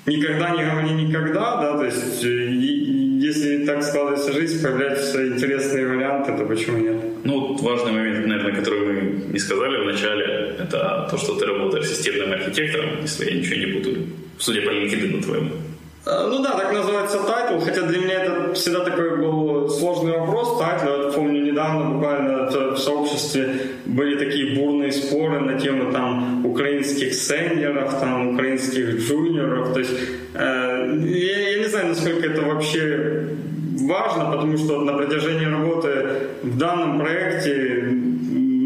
никогда 0.06 0.50
не 0.52 0.64
говори 0.64 0.92
никогда, 0.92 1.62
да, 1.62 1.78
то 1.78 1.86
есть 1.86 2.24
если 2.24 3.66
так 3.66 3.82
складывается 3.84 4.34
жизнь, 4.34 4.62
появляются 4.62 5.26
интересные 5.26 5.88
варианты, 5.88 6.38
то 6.38 6.46
почему 6.46 6.78
нет? 6.78 6.98
Ну, 7.24 7.56
важный 7.56 7.94
момент, 7.94 8.28
наверное, 8.28 8.54
который 8.54 8.80
мы 8.80 9.32
не 9.32 9.40
сказали 9.40 9.82
в 9.82 9.86
начале, 9.86 10.56
это 10.60 11.08
то, 11.10 11.18
что 11.18 11.36
ты 11.36 11.46
работаешь 11.46 11.88
системным 11.88 12.34
архитектором, 12.34 13.02
если 13.02 13.30
я 13.30 13.38
ничего 13.38 13.56
не 13.56 13.66
путаю, 13.68 14.08
судя 14.38 14.62
по 14.62 14.72
LinkedIn 14.72 15.24
твоему. 15.24 15.52
Э, 16.06 16.28
ну 16.28 16.44
да, 16.44 16.58
так 16.58 16.74
называется 16.74 17.20
title, 17.20 17.60
хотя 17.64 17.84
для 17.84 18.00
меня 18.00 18.24
это 18.24 18.54
всегда 18.54 18.84
такой 18.84 19.18
был 19.18 19.70
сложный 19.70 20.12
вопрос. 20.12 20.60
Title, 20.60 21.08
я 21.08 21.12
помню, 21.12 21.42
недавно 21.42 21.92
буквально 21.92 22.50
в 22.50 22.78
сообществе 22.78 23.56
были 23.86 24.18
такие 24.18 24.56
бурные 24.56 24.92
споры 24.92 25.40
на 25.40 25.58
тему 25.58 25.94
там 25.94 26.46
украинских 26.46 27.14
сеньоров, 27.14 28.00
там 28.02 28.34
украинских 28.34 29.00
джуниоров. 29.00 29.74
То 29.74 29.80
есть 29.80 29.94
э, 30.34 31.00
я, 31.06 31.50
я 31.52 31.60
не 31.60 31.68
знаю, 31.70 31.88
насколько 31.88 32.28
это 32.28 32.42
вообще 32.42 33.30
важно, 33.80 34.26
потому 34.32 34.58
что 34.58 34.82
на 34.82 34.94
протяжении 34.94 35.46
работы 35.46 36.06
в 36.44 36.58
данном 36.58 37.00
проекте 37.00 37.88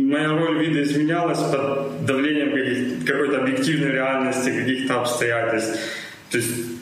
моя 0.07 0.29
роль 0.29 0.65
видоизменялась 0.65 1.39
под 1.39 2.03
давлением 2.05 3.05
какой-то 3.05 3.41
объективной 3.41 3.91
реальности, 3.91 4.49
каких-то 4.49 5.01
обстоятельств. 5.01 5.77
То 6.31 6.37
есть 6.37 6.76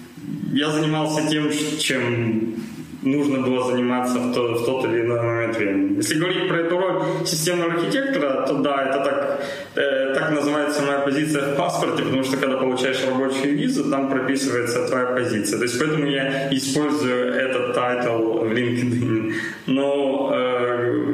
я 0.55 0.71
занимался 0.71 1.27
тем, 1.29 1.51
чем 1.79 2.55
нужно 3.01 3.41
было 3.41 3.71
заниматься 3.71 4.19
в, 4.19 4.33
то, 4.33 4.53
в 4.55 4.65
тот 4.65 4.85
или 4.85 5.01
иной 5.01 5.21
момент 5.21 5.57
времени. 5.57 5.97
Если 5.97 6.17
говорить 6.17 6.47
про 6.47 6.59
эту 6.59 6.77
роль 6.77 7.03
системного 7.25 7.73
архитектора, 7.73 8.47
то 8.47 8.53
да, 8.55 8.83
это 8.83 9.03
так, 9.03 9.43
э, 9.75 10.13
так 10.15 10.31
называется 10.31 10.81
моя 10.81 10.99
позиция 10.99 11.53
в 11.53 11.57
паспорте, 11.57 12.03
потому 12.03 12.23
что 12.23 12.37
когда 12.37 12.57
получаешь 12.57 13.05
рабочую 13.05 13.57
визу, 13.57 13.89
там 13.91 14.09
прописывается 14.09 14.87
твоя 14.87 15.07
позиция. 15.07 15.57
То 15.57 15.65
есть 15.65 15.77
поэтому 15.77 16.05
я 16.07 16.49
использую 16.51 17.33
этот 17.33 17.75
title 17.75 18.39
в 18.39 18.51
LinkedIn. 18.51 19.33
Но 19.67 20.31
э, 20.33 21.05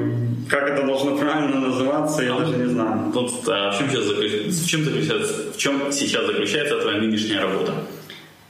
как 0.50 0.70
это 0.70 0.86
должно 0.86 1.18
правильно 1.18 1.60
называться, 1.60 2.22
я 2.22 2.36
а 2.36 2.40
даже 2.40 2.58
не 2.58 2.70
знаю. 2.70 3.12
Вот, 3.12 3.32
а 3.48 3.72
в 3.72 3.80
чем 3.80 3.90
сейчас 3.90 4.06
в 4.06 4.68
чем 4.68 4.84
заключается, 4.84 5.34
в 5.52 5.58
чем 5.58 5.92
сейчас 5.92 6.26
заключается 6.28 6.80
твоя 6.80 7.00
нынешняя 7.00 7.42
работа? 7.42 7.74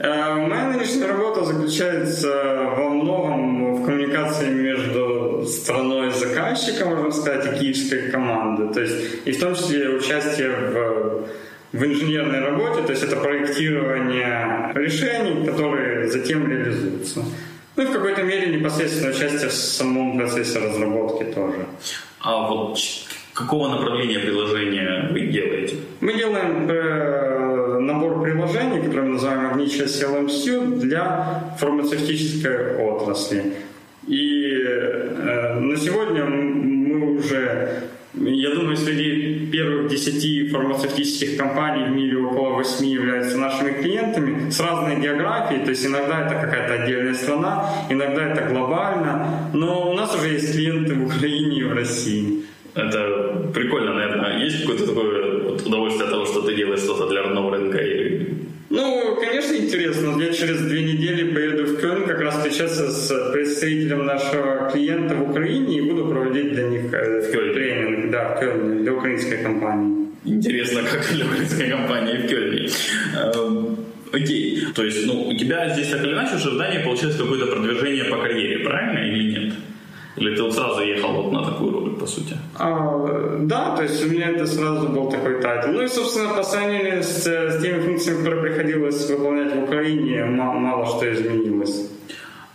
Э, 0.03 0.33
моя 0.33 0.69
нынешняя 0.69 1.09
работа 1.09 1.45
заключается 1.45 2.71
во 2.75 2.89
многом 2.89 3.75
в 3.75 3.85
коммуникации 3.85 4.49
между 4.49 5.45
страной 5.45 6.07
и 6.07 6.11
заказчиком, 6.11 6.89
можно 6.89 7.11
сказать, 7.11 7.45
и 7.45 7.59
киевской 7.59 8.09
командой. 8.09 8.73
То 8.73 8.81
есть, 8.81 8.95
и 9.25 9.31
в 9.31 9.39
том 9.39 9.53
числе 9.53 9.89
участие 9.89 10.49
в, 10.49 11.27
в 11.73 11.83
инженерной 11.85 12.39
работе, 12.39 12.81
то 12.81 12.91
есть 12.93 13.03
это 13.03 13.15
проектирование 13.17 14.71
решений, 14.73 15.45
которые 15.45 16.09
затем 16.09 16.49
реализуются. 16.49 17.23
Ну 17.75 17.83
и 17.83 17.85
в 17.85 17.91
какой-то 17.91 18.23
мере 18.23 18.47
непосредственно 18.57 19.11
участие 19.11 19.49
в 19.49 19.53
самом 19.53 20.17
процессе 20.17 20.57
разработки 20.57 21.25
тоже. 21.25 21.67
А 22.21 22.49
вот 22.49 22.79
какого 23.33 23.67
направления 23.67 24.19
приложения 24.19 25.09
вы 25.11 25.27
делаете? 25.27 25.75
Мы 25.99 26.13
делаем 26.15 26.67
э, 26.69 27.40
набор 27.85 28.21
приложений, 28.21 28.81
которые 28.81 29.03
мы 29.03 29.13
называем 29.13 29.51
Omnichess 29.51 29.87
CLM 29.87 30.79
для 30.79 31.55
фармацевтической 31.59 32.75
отрасли. 32.77 33.53
И 34.07 34.53
э, 34.63 35.59
на 35.59 35.77
сегодня 35.77 36.25
мы 36.25 37.17
уже, 37.17 37.83
я 38.15 38.55
думаю, 38.55 38.75
среди 38.75 39.47
первых 39.51 39.89
десяти 39.89 40.47
фармацевтических 40.49 41.37
компаний 41.37 41.85
в 41.85 41.91
мире 41.91 42.17
около 42.17 42.55
восьми 42.55 42.91
являются 42.91 43.37
нашими 43.37 43.71
клиентами 43.81 44.49
с 44.49 44.59
разной 44.59 44.99
географией, 44.99 45.63
то 45.63 45.69
есть 45.69 45.85
иногда 45.85 46.25
это 46.25 46.35
какая-то 46.35 46.83
отдельная 46.83 47.13
страна, 47.13 47.69
иногда 47.89 48.25
это 48.25 48.51
глобально, 48.51 49.51
но 49.53 49.91
у 49.91 49.93
нас 49.93 50.15
уже 50.15 50.29
есть 50.29 50.53
клиенты 50.53 50.95
в 50.95 51.05
Украине 51.05 51.59
и 51.59 51.63
в 51.63 51.73
России. 51.73 52.43
Это 52.73 53.51
прикольно, 53.53 53.93
наверное. 53.93 54.43
Есть 54.43 54.61
какое-то 54.61 54.87
такое 54.87 55.03
вот 55.05 55.20
удовольствие 55.71 56.05
от 56.05 56.11
того, 56.11 56.25
что 56.25 56.41
ты 56.41 56.55
делаешь 56.55 56.79
что-то 56.81 57.07
для 57.07 57.23
родного 57.23 57.51
рынка? 57.55 57.77
Или... 57.77 58.27
Ну, 58.69 59.17
конечно, 59.19 59.55
интересно. 59.55 60.21
Я 60.21 60.33
через 60.33 60.61
две 60.61 60.83
недели 60.83 61.33
поеду 61.33 61.63
в 61.65 61.81
Кёльн 61.81 62.05
как 62.05 62.19
раз 62.21 62.37
встречаться 62.37 62.91
с 62.91 63.31
представителем 63.31 64.05
нашего 64.05 64.69
клиента 64.71 65.15
в 65.15 65.29
Украине 65.29 65.77
и 65.77 65.81
буду 65.81 66.05
проводить 66.05 66.53
для 66.53 66.63
них 66.63 66.93
э, 66.93 67.21
в 67.21 67.31
Кёльне. 67.31 67.53
тренинг 67.53 68.11
да, 68.11 68.35
в 68.35 68.39
Кёльне, 68.39 68.83
для 68.83 68.93
украинской 68.93 69.43
компании. 69.43 70.07
Интересно, 70.25 70.81
как 70.91 71.13
для 71.13 71.25
украинской 71.25 71.69
компании 71.69 72.17
в 72.17 72.27
Кёльне. 72.27 72.69
Эм, 73.35 73.77
окей, 74.13 74.63
то 74.75 74.83
есть, 74.83 75.07
ну, 75.07 75.27
у 75.27 75.33
тебя 75.33 75.69
здесь 75.69 75.87
так 75.87 76.03
или 76.03 76.13
иначе 76.13 76.35
ожидание 76.35 76.79
получается 76.81 77.19
какое-то 77.23 77.47
продвижение 77.47 78.05
по 78.05 78.17
карьере, 78.17 78.59
правильно 78.59 78.99
или 78.99 79.31
нет? 79.31 79.53
Или 80.17 80.35
ты 80.35 80.43
вот 80.43 80.53
сразу 80.53 80.81
ехал 80.81 81.13
вот 81.13 81.31
на 81.31 81.43
такую 81.45 81.71
роль, 81.71 81.95
по 81.95 82.05
сути? 82.05 82.37
А, 82.59 83.37
да, 83.41 83.75
то 83.75 83.83
есть 83.83 84.05
у 84.05 84.09
меня 84.09 84.29
это 84.29 84.45
сразу 84.45 84.89
был 84.89 85.09
такой 85.09 85.41
title. 85.41 85.69
Ну 85.71 85.83
и, 85.83 85.87
собственно, 85.87 86.33
по 86.33 86.43
сравнению 86.43 87.03
с, 87.03 87.25
с 87.25 87.61
теми 87.61 87.79
функциями, 87.79 88.23
которые 88.23 88.41
приходилось 88.41 89.09
выполнять 89.09 89.55
в 89.55 89.63
Украине, 89.63 90.25
мало, 90.25 90.59
мало 90.59 90.85
что 90.85 91.11
изменилось. 91.11 91.89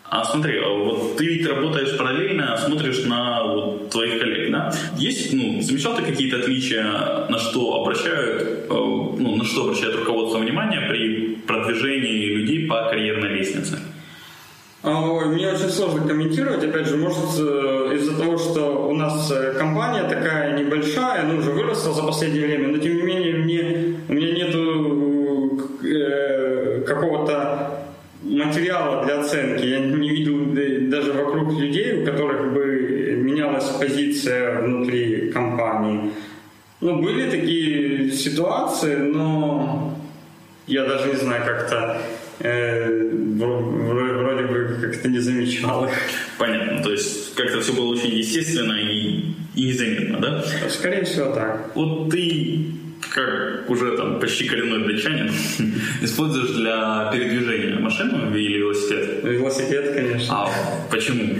А 0.08 0.24
смотри, 0.24 0.58
а 0.58 0.68
вот 0.68 1.16
ты 1.16 1.26
ведь 1.26 1.46
работаешь 1.46 1.96
параллельно, 1.98 2.56
смотришь 2.56 3.04
на 3.04 3.42
вот 3.42 3.90
твоих 3.90 4.20
коллег, 4.20 4.52
да? 4.52 4.72
Есть, 4.96 5.32
ну, 5.32 5.60
замечал 5.60 5.96
ты 5.96 6.02
какие-то 6.02 6.36
отличия, 6.36 6.84
на 7.28 7.38
что 7.38 7.82
обращают, 7.82 8.42
э, 8.42 8.68
ну, 8.70 9.36
на 9.36 9.44
что 9.44 9.64
обращает 9.64 9.96
руководство 9.96 10.38
внимания 10.38 10.86
при 10.88 11.36
продвижении 11.46 12.26
людей 12.26 12.68
по 12.68 12.88
карьерной 12.88 13.30
лестнице? 13.30 13.80
Ой, 14.88 15.26
мне 15.26 15.48
очень 15.48 15.70
сложно 15.70 16.06
комментировать. 16.06 16.62
Опять 16.62 16.86
же, 16.86 16.96
может, 16.96 17.40
э, 17.40 17.96
из-за 17.96 18.16
того, 18.16 18.38
что 18.38 18.86
у 18.88 18.94
нас 18.94 19.28
э, 19.32 19.54
компания 19.58 20.04
такая 20.04 20.56
небольшая, 20.56 21.24
ну, 21.24 21.38
уже 21.38 21.50
выросла 21.50 21.92
за 21.92 22.04
последнее 22.04 22.46
время, 22.46 22.68
но 22.68 22.78
тем 22.78 22.94
не 22.94 23.02
менее 23.02 23.34
мне, 23.34 23.96
у 24.08 24.12
меня 24.12 24.30
нет 24.30 24.54
э, 25.82 26.84
какого-то 26.86 27.80
материала 28.22 29.04
для 29.04 29.18
оценки. 29.18 29.64
Я 29.64 29.80
не 29.80 30.08
видел 30.08 30.54
даже 30.88 31.12
вокруг 31.14 31.58
людей, 31.58 32.02
у 32.02 32.04
которых 32.06 32.52
бы 32.52 33.16
менялась 33.16 33.68
позиция 33.80 34.60
внутри 34.60 35.32
компании. 35.32 36.12
Ну, 36.80 37.02
были 37.02 37.28
такие 37.28 38.12
ситуации, 38.12 38.94
но 38.94 39.96
я 40.68 40.84
даже 40.84 41.08
не 41.08 41.16
знаю, 41.16 41.44
как-то 41.44 42.00
вроде 43.36 44.46
бы 44.46 44.78
как-то 44.80 45.08
не 45.08 45.18
замечал 45.18 45.86
их. 45.86 45.92
Понятно, 46.38 46.82
то 46.82 46.90
есть 46.92 47.34
как-то 47.34 47.60
все 47.60 47.72
было 47.72 47.86
очень 47.92 48.14
естественно 48.14 48.74
и, 48.74 49.32
и 49.54 49.68
незаметно, 49.68 50.18
да? 50.20 50.44
Скорее 50.68 51.04
всего 51.04 51.32
так. 51.32 51.70
Вот 51.74 52.10
ты 52.10 52.66
как 53.10 53.70
уже 53.70 53.96
там 53.96 54.20
почти 54.20 54.46
коренной 54.48 54.86
датчанин, 54.86 55.30
используешь 56.02 56.50
для 56.50 57.10
передвижения 57.12 57.78
машину 57.78 58.34
или 58.36 58.58
велосипед? 58.58 59.24
Велосипед, 59.24 59.94
конечно. 59.94 60.44
А 60.44 60.50
почему? 60.90 61.36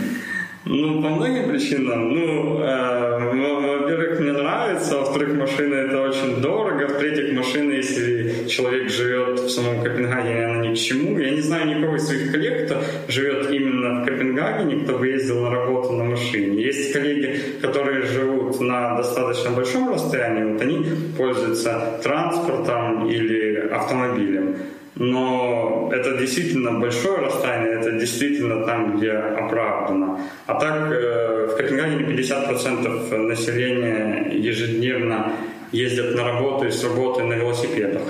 Ну, 0.64 1.00
по 1.02 1.10
многим 1.10 1.48
причинам. 1.48 2.12
Ну, 2.12 2.60
э, 2.60 3.78
во-первых, 3.78 4.20
мне 4.20 4.32
нравится, 4.32 4.98
во-вторых, 4.98 5.34
машина 5.34 5.74
это 5.74 6.00
очень 6.00 6.40
дорого, 6.40 6.88
в-третьих, 6.88 7.32
машина, 7.36 7.72
если 7.72 8.48
человек 8.48 8.90
живет 8.90 9.38
в 9.38 9.48
самом 9.48 9.82
Копенгагене, 9.82 10.44
она 10.44 10.62
к 10.62 10.65
чему. 10.76 11.18
Я 11.18 11.30
не 11.30 11.40
знаю 11.40 11.66
никого 11.66 11.96
из 11.96 12.06
своих 12.06 12.32
коллег, 12.32 12.66
кто 12.66 12.82
живет 13.08 13.50
именно 13.50 14.02
в 14.02 14.04
Копенгагене, 14.06 14.84
кто 14.84 14.98
бы 14.98 15.08
ездил 15.08 15.40
на 15.42 15.50
работу 15.50 15.92
на 15.92 16.04
машине. 16.04 16.62
Есть 16.62 16.92
коллеги, 16.92 17.40
которые 17.60 18.02
живут 18.02 18.60
на 18.60 18.96
достаточно 18.96 19.50
большом 19.50 19.92
расстоянии, 19.92 20.52
вот 20.52 20.62
они 20.62 20.86
пользуются 21.16 22.00
транспортом 22.02 23.08
или 23.08 23.68
автомобилем 23.70 24.56
но 24.96 25.90
это 25.92 26.16
действительно 26.16 26.80
большое 26.80 27.18
расстояние, 27.18 27.80
это 27.80 27.92
действительно 27.92 28.64
там, 28.64 28.96
где 28.96 29.12
оправдано. 29.12 30.20
А 30.46 30.54
так 30.58 30.90
э, 30.90 31.48
в 31.52 31.56
Копенгагене 31.56 32.16
50% 32.16 33.16
населения 33.18 34.30
ежедневно 34.32 35.32
ездят 35.72 36.14
на 36.14 36.24
работу 36.24 36.66
и 36.66 36.70
с 36.70 36.82
работы 36.82 37.24
на 37.24 37.34
велосипедах. 37.34 38.02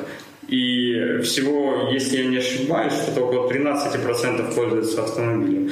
И 0.49 1.21
всего, 1.23 1.89
если 1.93 2.19
я 2.19 2.27
не 2.27 2.37
ошибаюсь, 2.37 2.93
что 2.93 3.21
около 3.21 3.51
13% 3.51 4.55
пользуются 4.55 5.03
автомобилем. 5.03 5.71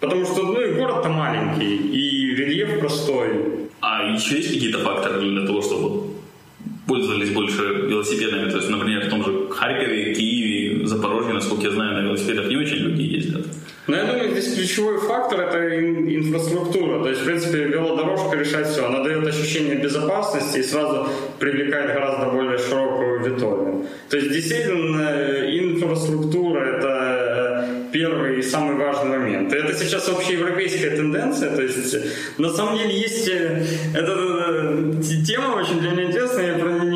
Потому 0.00 0.24
что, 0.26 0.42
ну, 0.42 0.60
и 0.60 0.74
город-то 0.74 1.08
маленький, 1.08 1.76
и 1.76 2.34
рельеф 2.34 2.80
простой. 2.80 3.30
А 3.80 4.12
еще 4.12 4.36
есть 4.36 4.52
какие-то 4.52 4.78
факторы 4.78 5.20
для 5.20 5.46
того, 5.46 5.62
чтобы 5.62 6.13
пользовались 6.86 7.30
больше 7.30 7.62
велосипедами. 7.88 8.50
То 8.50 8.56
есть, 8.58 8.70
например, 8.70 9.06
в 9.06 9.10
том 9.10 9.24
же 9.24 9.48
Харькове, 9.50 10.14
Киеве, 10.14 10.86
Запорожье, 10.86 11.32
насколько 11.32 11.64
я 11.64 11.70
знаю, 11.70 11.94
на 11.94 12.06
велосипедах 12.06 12.48
не 12.48 12.56
очень 12.56 12.76
люди 12.76 13.02
ездят. 13.02 13.46
Ну, 13.86 13.96
я 13.96 14.04
думаю, 14.04 14.30
здесь 14.30 14.54
ключевой 14.54 14.98
фактор– 14.98 15.40
это 15.40 15.58
инфраструктура. 16.16 17.02
То 17.02 17.10
есть, 17.10 17.20
в 17.20 17.24
принципе, 17.26 17.64
велодорожка 17.64 18.36
решает 18.36 18.68
все. 18.68 18.86
Она 18.86 19.02
дает 19.04 19.26
ощущение 19.26 19.76
безопасности 19.76 20.58
и 20.58 20.62
сразу 20.62 21.06
привлекает 21.38 21.92
гораздо 21.92 22.30
более 22.30 22.56
широкую 22.56 23.20
аудиторию. 23.20 23.86
То 24.08 24.16
есть, 24.16 24.32
действительно, 24.32 25.44
инфраструктура– 25.50 26.60
это 26.76 26.93
первый 28.04 28.38
и 28.38 28.42
самый 28.42 28.76
важный 28.76 29.18
момент. 29.18 29.52
Это 29.52 29.72
сейчас 29.74 30.08
общеевропейская 30.08 30.96
тенденция, 30.96 31.54
то 31.56 31.62
есть 31.62 31.96
на 32.38 32.50
самом 32.50 32.76
деле 32.78 33.00
есть 33.00 33.28
э, 33.28 33.64
эта 33.94 34.12
э, 34.12 35.02
тема 35.26 35.56
очень 35.56 35.80
для 35.80 35.90
меня 35.90 36.04
интересная, 36.04 36.52
я 36.52 36.58
про 36.58 36.68
нее 36.70 36.93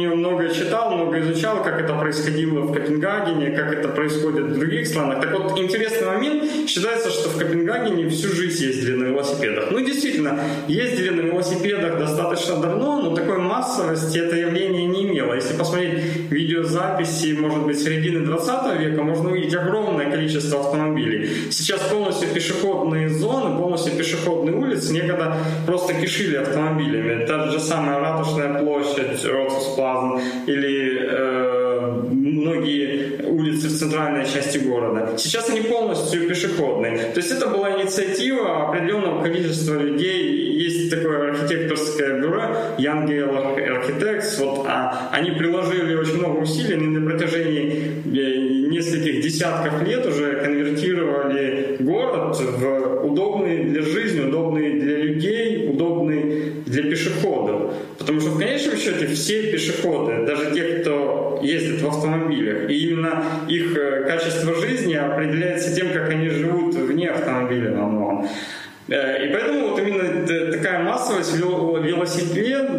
много 0.99 1.21
изучал, 1.21 1.63
как 1.63 1.81
это 1.81 1.95
происходило 1.95 2.61
в 2.61 2.73
Копенгагене, 2.73 3.51
как 3.51 3.73
это 3.73 3.89
происходит 3.89 4.47
в 4.47 4.59
других 4.59 4.87
странах. 4.87 5.21
Так 5.21 5.39
вот, 5.39 5.59
интересный 5.59 6.07
момент, 6.07 6.69
считается, 6.69 7.11
что 7.11 7.31
в 7.31 7.39
Копенгагене 7.39 8.09
всю 8.09 8.29
жизнь 8.29 8.65
ездили 8.65 8.97
на 8.97 9.05
велосипедах. 9.05 9.71
Ну, 9.71 9.81
действительно, 9.81 10.41
ездили 10.67 11.11
на 11.11 11.21
велосипедах 11.23 11.99
достаточно 11.99 12.57
давно, 12.57 13.03
но 13.03 13.15
такой 13.15 13.39
массовости 13.39 14.19
это 14.19 14.37
явление 14.37 14.87
не 14.87 15.07
имело. 15.09 15.35
Если 15.35 15.57
посмотреть 15.57 16.03
видеозаписи, 16.31 17.37
может 17.39 17.65
быть, 17.65 17.79
середины 17.79 18.25
20 18.25 18.81
века, 18.81 19.03
можно 19.03 19.31
увидеть 19.31 19.55
огромное 19.55 20.11
количество 20.11 20.61
автомобилей. 20.61 21.51
Сейчас 21.51 21.81
полностью 21.83 22.29
пешеходные 22.29 23.09
зоны, 23.09 23.57
полностью 23.57 23.93
пешеходные 23.97 24.57
улицы 24.57 24.93
некогда 24.93 25.37
просто 25.67 25.95
кишили 25.95 26.37
автомобилями. 26.37 27.27
Та 27.27 27.51
же 27.51 27.61
самая 27.61 27.99
Ратушная 28.01 28.59
площадь, 28.63 29.25
Роцесплазм 29.25 30.21
или 30.47 30.88
э, 30.89 32.03
многие 32.11 33.23
улицы 33.27 33.69
в 33.69 33.79
центральной 33.79 34.27
части 34.27 34.59
города. 34.59 35.17
Сейчас 35.17 35.49
они 35.51 35.61
полностью 35.63 36.29
пешеходные. 36.29 36.99
То 37.15 37.21
есть 37.21 37.31
это 37.31 37.49
была 37.49 37.81
инициатива 37.81 38.69
определенного 38.69 39.23
количества 39.23 39.75
людей. 39.75 40.59
Есть 40.59 40.91
такое 40.91 41.31
архитекторское 41.31 42.21
бюро 42.21 42.43
Young 42.79 43.07
Architects. 43.07 44.39
Вот, 44.39 44.67
а, 44.69 45.09
они 45.13 45.31
приложили 45.33 45.95
очень 45.95 46.19
много 46.19 46.41
усилий, 46.41 46.77
на 46.77 47.11
протяжении 47.11 47.93
э, 48.07 48.69
нескольких 48.69 49.21
десятков 49.23 49.83
лет 49.87 50.07
уже 50.07 50.41
конвертировали 50.43 51.77
город 51.81 52.39
в 52.41 53.07
удобный 53.07 53.65
для 53.65 53.83
жизни, 53.83 54.29
удобный 54.29 54.81
для 54.81 54.97
людей, 54.99 55.68
пешеходов. 56.89 57.75
Потому 57.99 58.21
что 58.21 58.31
в 58.31 58.39
конечном 58.39 58.77
счете 58.77 59.07
все 59.09 59.53
пешеходы, 59.53 60.27
даже 60.27 60.53
те, 60.53 60.63
кто 60.79 61.41
ездит 61.43 61.81
в 61.83 61.89
автомобилях, 61.89 62.71
и 62.71 62.89
именно 62.89 63.23
их 63.49 63.77
э, 63.77 64.05
качество 64.07 64.55
жизни 64.55 64.95
определяется 64.95 65.75
тем, 65.75 65.93
как 65.93 66.11
они 66.11 66.29
живут 66.29 66.75
вне 66.75 67.09
автомобиля 67.11 67.73
во 67.77 67.87
многом. 67.87 68.29
Э, 68.89 69.27
и 69.27 69.33
поэтому 69.33 69.69
вот 69.69 69.79
именно 69.79 70.53
такая 70.53 70.83
массовость 70.83 71.37
велосипед, 71.37 72.71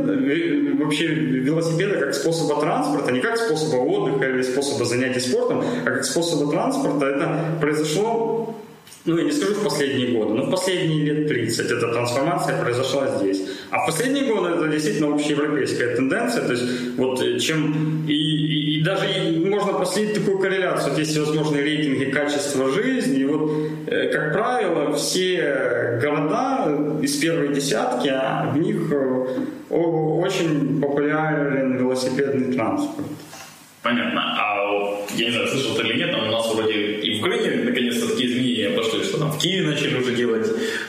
вообще 0.80 1.08
велосипеда 1.08 2.00
как 2.00 2.14
способа 2.14 2.60
транспорта, 2.60 3.12
не 3.12 3.20
как 3.20 3.38
способа 3.38 3.78
отдыха 3.82 4.30
или 4.30 4.42
способа 4.42 4.86
занятий 4.86 5.20
спортом, 5.20 5.64
а 5.86 5.90
как 5.90 6.04
способа 6.04 6.52
транспорта, 6.52 7.06
это 7.06 7.40
произошло 7.62 8.29
ну, 9.10 9.18
я 9.18 9.24
не 9.24 9.32
скажу 9.32 9.56
в 9.56 9.64
последние 9.64 10.12
годы, 10.12 10.34
но 10.36 10.44
в 10.44 10.52
последние 10.52 11.04
лет 11.04 11.28
30 11.28 11.72
эта 11.72 11.92
трансформация 11.92 12.62
произошла 12.62 13.08
здесь. 13.18 13.42
А 13.72 13.80
в 13.80 13.86
последние 13.88 14.26
годы 14.26 14.50
это 14.50 14.68
действительно 14.68 15.14
общеевропейская 15.14 15.96
тенденция, 15.96 16.46
то 16.46 16.54
есть 16.54 16.98
вот 16.98 17.22
э, 17.22 17.40
чем... 17.40 18.06
И, 18.08 18.14
и, 18.14 18.80
и 18.80 18.84
даже 18.84 19.08
можно 19.46 19.74
последить 19.74 20.14
такую 20.14 20.40
корреляцию, 20.40 20.92
вот 20.92 21.00
есть 21.00 21.12
всевозможные 21.12 21.64
рейтинги 21.64 22.06
качества 22.06 22.72
жизни, 22.72 23.20
и 23.20 23.26
вот, 23.26 23.52
э, 23.88 24.12
как 24.14 24.34
правило, 24.34 24.94
все 24.94 26.00
города 26.02 27.00
из 27.02 27.16
первой 27.16 27.54
десятки, 27.54 28.10
а 28.10 28.52
в 28.54 28.60
них 28.60 28.92
э, 28.92 29.40
очень 29.70 30.80
популярен 30.80 31.78
велосипедный 31.78 32.54
транспорт. 32.54 33.08
Понятно. 33.82 34.22
А 34.38 34.50
я 35.16 35.26
не 35.26 35.32
знаю, 35.32 35.48
слышал 35.48 35.76
ты 35.76 35.84
или 35.84 35.98
нет, 35.98 36.12
но 36.12 36.28
у 36.28 36.32
нас 36.32 36.54
вроде 36.54 36.74
и 36.74 37.18
в 37.18 37.20
Украине 37.20 37.64
наконец-то 37.64 38.10
такие 38.10 38.29
в 39.32 39.38
Киеве 39.38 39.70
начали 39.70 40.00
уже 40.00 40.16
делать 40.16 40.48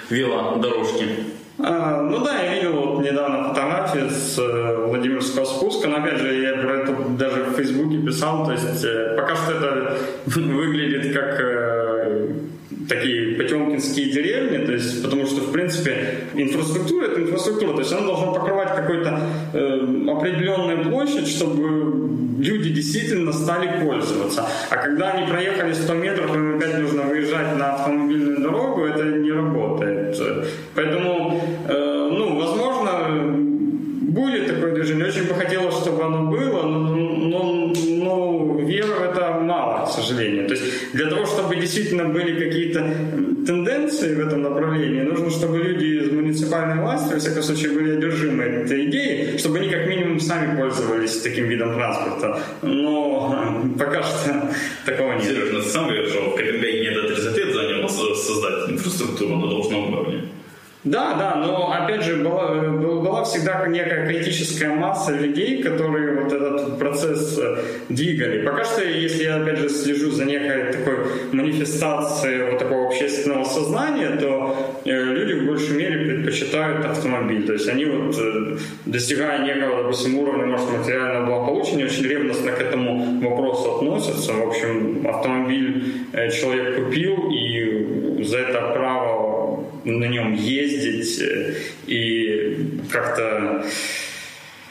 велодорожки. 0.08 1.06
А, 1.62 2.02
ну 2.02 2.24
да, 2.24 2.40
я 2.42 2.54
видел 2.54 2.72
вот 2.72 3.04
недавно 3.04 3.48
фотографии 3.48 4.08
с 4.08 4.38
э, 4.38 4.86
Владимирского 4.86 5.44
спуска, 5.44 5.88
но 5.88 5.98
опять 5.98 6.18
же 6.18 6.34
я 6.40 6.54
про 6.54 6.80
это 6.80 6.92
даже 7.18 7.42
в 7.44 7.54
Фейсбуке 7.54 7.98
писал, 7.98 8.46
то 8.46 8.52
есть 8.52 8.82
э, 8.84 9.14
пока 9.16 9.36
что 9.36 9.52
это 9.52 9.98
выглядит 10.26 11.14
как 11.14 11.38
э, 11.38 11.79
такие 12.90 13.36
потемкинские 13.36 14.10
деревни, 14.10 14.66
то 14.66 14.72
есть, 14.72 15.02
потому 15.02 15.24
что, 15.24 15.42
в 15.42 15.52
принципе, 15.52 16.24
инфраструктура– 16.34 17.04
это 17.06 17.20
инфраструктура, 17.22 17.72
то 17.74 17.78
есть 17.78 17.92
она 17.92 18.06
должна 18.06 18.32
покрывать 18.32 18.74
какую-то 18.74 19.20
э, 19.54 19.58
определенную 20.08 20.82
площадь, 20.82 21.28
чтобы 21.28 22.10
люди 22.38 22.70
действительно 22.70 23.32
стали 23.32 23.84
пользоваться. 23.84 24.44
А 24.70 24.76
когда 24.76 25.12
они 25.12 25.30
проехали 25.30 25.72
100 25.72 25.94
метров, 25.94 26.34
им 26.34 26.56
опять 26.56 26.78
нужно 26.80 27.02
выезжать 27.02 27.56
на 27.56 27.74
автомобильную 27.74 28.40
дорогу, 28.40 28.84
это 28.84 29.04
не 29.04 29.30
работает. 29.30 30.16
Поэтому, 30.74 31.40
э, 31.68 32.08
ну, 32.10 32.38
возможно, 32.40 33.50
будет 34.10 34.48
такое 34.48 34.74
движение. 34.74 35.06
Очень 35.06 35.28
бы 35.28 35.34
хотелось, 35.34 35.76
чтобы 35.76 36.02
оно 36.02 36.24
было, 36.24 36.62
но, 36.62 37.72
но 37.86 38.58
веры 38.60 38.94
в 38.94 39.02
это 39.02 39.38
мало, 39.40 39.86
к 39.86 39.90
сожалению. 39.90 40.48
То 40.48 40.54
есть 40.54 40.79
для 40.92 41.06
того, 41.06 41.26
чтобы 41.26 41.56
действительно 41.56 42.04
были 42.08 42.38
какие-то 42.38 42.80
тенденции 43.46 44.14
в 44.14 44.26
этом 44.26 44.42
направлении, 44.42 45.02
нужно, 45.02 45.30
чтобы 45.30 45.58
люди 45.58 45.84
из 45.84 46.10
муниципальной 46.10 46.82
власти, 46.82 47.14
во 47.14 47.18
всяком 47.18 47.42
случае, 47.42 47.72
были 47.72 47.96
одержимы 47.96 48.44
этой 48.44 48.86
идеей, 48.86 49.38
чтобы 49.38 49.58
они 49.58 49.68
как 49.68 49.86
минимум 49.86 50.20
сами 50.20 50.56
пользовались 50.56 51.20
таким 51.20 51.46
видом 51.46 51.74
транспорта. 51.74 52.40
Но 52.62 53.70
пока 53.78 54.02
что 54.02 54.50
такого 54.86 55.12
нет. 55.14 55.24
Сережа, 55.24 55.62
ты 55.62 55.68
сам 55.68 55.86
говоришь, 55.86 56.10
что 56.10 56.30
в 56.30 56.34
Копенгагене 56.34 56.88
это 56.88 57.08
30 57.08 57.36
лет 57.36 57.54
заняло 57.54 57.88
создать 57.88 58.70
инфраструктуру 58.70 59.36
на 59.36 59.48
должном 59.48 59.92
уровне. 59.92 60.22
Да, 60.82 61.14
да, 61.14 61.34
но 61.36 61.72
опять 61.72 62.02
же 62.02 62.16
была, 62.16 62.54
была 62.54 63.22
всегда 63.24 63.66
некая 63.66 64.06
критическая 64.06 64.70
масса 64.70 65.12
людей, 65.12 65.62
которые 65.62 66.09
вот 66.30 66.42
этот 66.42 66.78
процесс 66.78 67.38
э, 67.38 67.56
двигали. 67.88 68.44
Пока 68.44 68.64
что, 68.64 68.84
если 68.84 69.24
я 69.24 69.36
опять 69.36 69.58
же 69.58 69.68
слежу 69.68 70.10
за 70.10 70.24
некой 70.24 70.72
такой 70.72 70.96
манифестацией 71.32 72.50
вот 72.50 72.58
такого 72.58 72.88
общественного 72.88 73.44
сознания, 73.44 74.16
то 74.16 74.80
э, 74.84 74.90
люди 74.90 75.40
в 75.40 75.46
большей 75.46 75.76
мере 75.76 76.04
предпочитают 76.04 76.84
автомобиль. 76.84 77.46
То 77.46 77.52
есть 77.54 77.68
они 77.68 77.84
вот, 77.84 78.16
э, 78.18 78.56
достигая 78.86 79.44
некого, 79.44 79.82
допустим, 79.82 80.18
уровня, 80.18 80.46
может, 80.46 80.70
материального 80.70 81.26
благополучия, 81.26 81.84
очень 81.84 82.06
ревностно 82.06 82.52
к 82.52 82.60
этому 82.60 83.20
вопросу 83.20 83.76
относятся. 83.76 84.32
В 84.32 84.48
общем, 84.48 85.06
автомобиль 85.06 86.06
человек 86.12 86.76
купил, 86.76 87.30
и 87.30 88.22
за 88.24 88.38
это 88.38 88.72
право 88.74 89.64
на 89.84 90.04
нем 90.04 90.34
ездить 90.34 91.22
и 91.86 92.56
как-то 92.90 93.64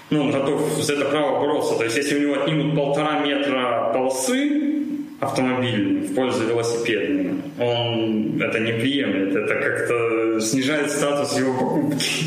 ну, 0.10 0.22
он 0.22 0.32
готов 0.32 0.62
за 0.82 0.94
это 0.94 1.06
право 1.06 1.40
бороться. 1.40 1.76
То 1.76 1.84
есть, 1.84 1.98
если 1.98 2.18
у 2.18 2.22
него 2.22 2.42
отнимут 2.42 2.76
полтора 2.76 3.20
метра 3.20 3.92
полосы 3.94 4.82
автомобильной 5.20 6.02
в 6.02 6.16
пользу 6.16 6.46
велосипедной, 6.46 7.34
он 7.60 8.42
это 8.42 8.60
не 8.60 8.74
приемлет. 8.74 9.36
Это 9.36 9.56
как-то 9.56 10.40
снижает 10.42 10.90
статус 10.90 11.38
его 11.38 11.54
покупки. 11.54 12.26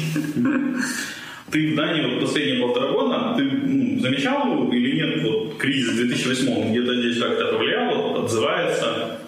Ты 1.51 1.73
в 1.73 1.77
Дании 1.77 2.15
вот 2.15 2.21
последние 2.23 2.63
полтора 2.63 2.93
года, 2.93 3.35
ты 3.37 3.43
ну, 3.43 4.01
замечал 4.01 4.73
или 4.73 4.97
нет, 4.97 5.23
вот 5.23 5.59
кризис 5.59 5.97
2008 5.97 6.71
где-то 6.71 6.95
здесь 7.03 7.23
как-то 7.23 7.53
повлиял, 7.53 8.25
отзывается? 8.25 9.19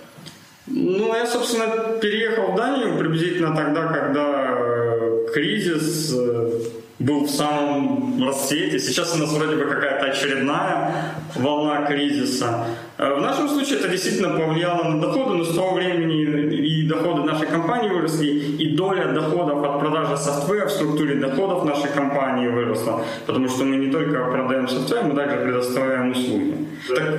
Ну, 0.66 1.14
я, 1.14 1.26
собственно, 1.26 1.98
переехал 2.00 2.52
в 2.52 2.56
Данию 2.56 2.98
приблизительно 2.98 3.54
тогда, 3.54 3.88
когда 3.88 4.56
э, 4.58 5.26
кризис 5.34 6.14
э, 6.16 6.60
был 6.98 7.24
в 7.24 7.30
самом 7.30 8.24
расцвете. 8.24 8.78
Сейчас 8.78 9.14
у 9.16 9.18
нас 9.18 9.32
вроде 9.32 9.56
бы 9.56 9.64
какая-то 9.64 10.06
очередная 10.06 11.14
волна 11.34 11.84
кризиса. 11.86 12.66
Э, 12.98 13.14
в 13.14 13.20
нашем 13.20 13.48
случае 13.48 13.80
это 13.80 13.88
действительно 13.88 14.38
повлияло 14.38 14.84
на 14.84 15.00
доходы, 15.00 15.34
но 15.34 15.44
с 15.44 15.54
того 15.54 15.74
времени 15.74 16.22
и 16.22 16.88
доходы 16.88 17.22
нашей 17.22 17.48
компании 17.48 17.88
выросли, 17.88 18.26
и 18.26 18.76
доля 18.76 19.08
доходов 19.12 19.64
от 19.64 19.80
продажи 19.80 20.16
софтвера 20.16 20.66
в 20.66 20.70
структуре 20.70 21.16
доходов 21.16 21.64
нашей 21.64 21.90
компании 21.90 22.48
выросла, 22.48 23.04
потому 23.26 23.48
что 23.48 23.64
мы 23.64 23.76
не 23.76 23.90
только 23.90 24.24
продаем 24.30 24.68
софтвер, 24.68 25.04
мы 25.04 25.14
также 25.14 25.36
предоставляем 25.38 26.12
услуги. 26.12 26.54
Так 26.94 27.16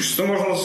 что 0.00 0.24
можно 0.24 0.56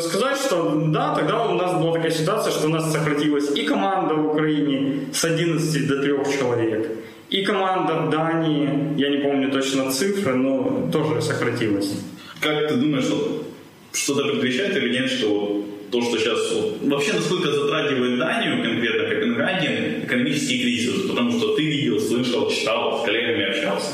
сказать, 0.00 0.38
что 0.38 0.84
да, 0.88 1.14
тогда 1.14 1.46
у 1.46 1.54
нас 1.54 1.80
была 1.80 1.92
такая 1.92 2.10
ситуация, 2.10 2.52
что 2.52 2.66
у 2.66 2.70
нас 2.70 2.92
сократилась 2.92 3.50
и 3.56 3.62
команда 3.62 4.14
в 4.14 4.26
Украине 4.30 5.08
с 5.12 5.24
11 5.24 5.86
до 5.86 6.02
3 6.02 6.12
человек, 6.38 6.90
и 7.28 7.42
команда 7.44 7.94
в 7.94 8.10
Дании, 8.10 8.98
я 8.98 9.08
не 9.10 9.18
помню 9.18 9.50
точно 9.50 9.90
цифры, 9.90 10.34
но 10.34 10.90
тоже 10.92 11.22
сократилась. 11.22 11.92
Как 12.40 12.68
ты 12.68 12.74
думаешь, 12.74 13.04
что 13.04 13.44
что-то 13.92 14.24
предвещает 14.24 14.76
или 14.76 14.92
нет, 14.92 15.10
что 15.10 15.64
то, 15.90 16.00
что 16.02 16.18
сейчас... 16.18 16.38
Вообще, 16.82 17.12
насколько 17.12 17.52
затрагивает 17.52 18.18
Данию, 18.18 18.62
конкретно 18.62 19.08
Копенгаген, 19.40 20.04
экономический 20.04 20.62
кризис? 20.62 21.08
Потому 21.08 21.32
что 21.32 21.56
ты 21.56 21.62
видел, 21.62 22.00
слышал, 22.00 22.50
читал, 22.50 23.00
с 23.00 23.04
коллегами 23.04 23.50
общался. 23.50 23.90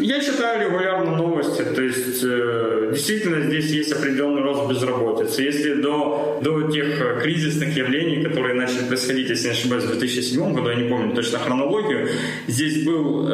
Я 0.00 0.20
читаю 0.20 0.68
регулярно 0.68 1.16
новости, 1.16 1.62
то 1.62 1.82
есть 1.82 2.22
э, 2.22 2.90
действительно 2.92 3.40
здесь 3.42 3.70
есть 3.70 3.92
определенный 3.92 4.42
рост 4.42 4.68
безработицы. 4.68 5.42
Если 5.42 5.74
до, 5.74 6.40
до 6.42 6.70
тех 6.70 7.20
кризисных 7.22 7.76
явлений, 7.76 8.22
которые 8.22 8.54
начали 8.54 8.86
происходить, 8.86 9.28
если 9.28 9.48
не 9.48 9.52
ошибаюсь, 9.52 9.84
в 9.84 9.98
2007 9.98 10.54
году, 10.54 10.70
я 10.70 10.76
не 10.76 10.88
помню 10.88 11.14
точно 11.14 11.38
хронологию, 11.38 12.08
здесь 12.46 12.84
был 12.84 13.26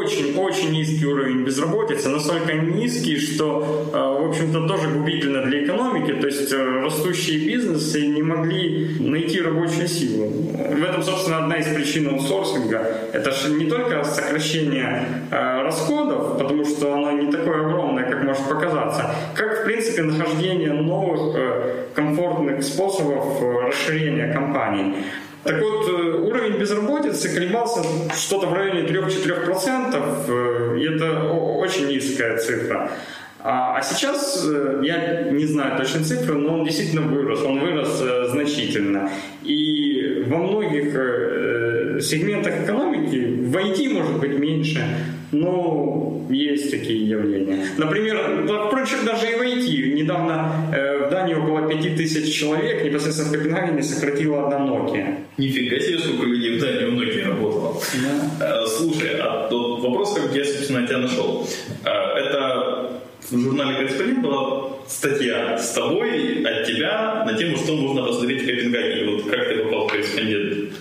очень-очень 0.00 0.68
э, 0.68 0.72
низкий 0.72 1.06
уровень 1.06 1.44
безработицы, 1.44 2.08
настолько 2.08 2.54
низкий, 2.54 3.18
что, 3.18 3.90
э, 3.92 3.96
в 3.96 4.28
общем-то, 4.28 4.66
тоже 4.66 4.88
губительно 4.88 5.44
для 5.46 5.64
экономики, 5.64 6.12
то 6.20 6.26
есть 6.26 6.52
э, 6.52 6.80
растущие 6.82 7.46
бизнесы 7.46 8.06
не 8.06 8.22
могли 8.22 8.96
найти 9.00 9.40
рабочую 9.40 9.88
силу. 9.88 10.28
В 10.28 10.82
этом, 10.82 11.02
собственно, 11.10 11.38
одна 11.38 11.56
из 11.56 11.66
причин 11.66 12.08
аутсорсинга. 12.08 12.80
Это 13.12 13.30
же 13.30 13.50
не 13.50 13.66
только 13.68 14.04
сокращение 14.04 15.06
расходов, 15.30 16.38
потому 16.38 16.64
что 16.64 16.94
оно 16.94 17.10
не 17.12 17.30
такое 17.32 17.66
огромное, 17.66 18.04
как 18.04 18.22
может 18.22 18.48
показаться, 18.48 19.10
как, 19.34 19.60
в 19.60 19.64
принципе, 19.64 20.02
нахождение 20.02 20.72
новых 20.72 21.36
комфортных 21.94 22.62
способов 22.62 23.42
расширения 23.66 24.32
компаний. 24.32 24.94
Так 25.42 25.60
вот, 25.60 25.88
уровень 25.88 26.58
безработицы 26.58 27.34
колебался 27.34 27.82
что-то 28.14 28.46
в 28.46 28.52
районе 28.52 28.82
3-4%, 28.82 30.78
и 30.78 30.84
это 30.94 31.32
очень 31.32 31.88
низкая 31.88 32.36
цифра. 32.36 32.90
А, 33.42 33.76
а 33.76 33.82
сейчас, 33.82 34.46
э, 34.46 34.82
я 34.82 35.30
не 35.30 35.46
знаю 35.46 35.78
точно 35.78 36.04
цифры, 36.04 36.34
но 36.34 36.58
он 36.58 36.64
действительно 36.64 37.02
вырос, 37.02 37.42
он 37.42 37.60
вырос 37.60 38.00
э, 38.02 38.26
значительно. 38.28 39.10
И 39.42 40.24
во 40.26 40.38
многих 40.38 40.94
э, 40.94 42.00
сегментах 42.02 42.64
экономики 42.64 43.16
в 43.16 43.56
IT 43.56 43.94
может 43.94 44.18
быть 44.18 44.38
меньше, 44.38 44.84
но 45.32 46.26
есть 46.28 46.70
такие 46.70 47.08
явления. 47.08 47.64
Например, 47.78 48.46
впрочем, 48.66 49.06
даже 49.06 49.30
и 49.30 49.34
в 49.34 49.40
IT. 49.40 49.94
Недавно 49.94 50.52
в 51.06 51.10
Дании 51.10 51.34
около 51.34 51.68
5000 51.68 52.32
человек 52.32 52.84
непосредственно 52.84 53.28
в 53.30 53.32
Копенгагене 53.32 53.82
сократила 53.82 54.46
одна 54.46 54.66
Nokia. 54.66 55.16
Нифига 55.38 55.78
себе, 55.78 55.98
сколько 55.98 56.24
людей 56.24 56.58
в 56.58 56.60
Дании 56.60 56.84
у 56.84 57.00
Nokia 57.00 57.28
работало. 57.28 57.80
Да. 58.38 58.66
Слушай, 58.66 59.18
а 59.18 59.48
тот 59.48 59.82
вопрос, 59.82 60.14
как 60.14 60.34
я, 60.34 60.44
собственно, 60.44 60.86
тебя 60.86 60.98
нашел. 60.98 61.46
Это 61.84 62.79
в 63.30 63.38
журнале 63.38 63.76
«Корреспондент» 63.76 64.22
была 64.22 64.70
статья 64.86 65.56
с 65.56 65.72
тобой, 65.72 66.42
от 66.42 66.66
тебя, 66.66 67.24
на 67.24 67.36
тему, 67.36 67.56
что 67.56 67.76
можно 67.76 68.04
посмотреть 68.04 68.42
в 68.42 68.46
Копенгагене. 68.46 69.12
Вот 69.12 69.30
как 69.30 69.48
ты 69.48 69.64
попал 69.64 69.86
в 69.86 69.92
«Корреспондент»? 69.92 70.72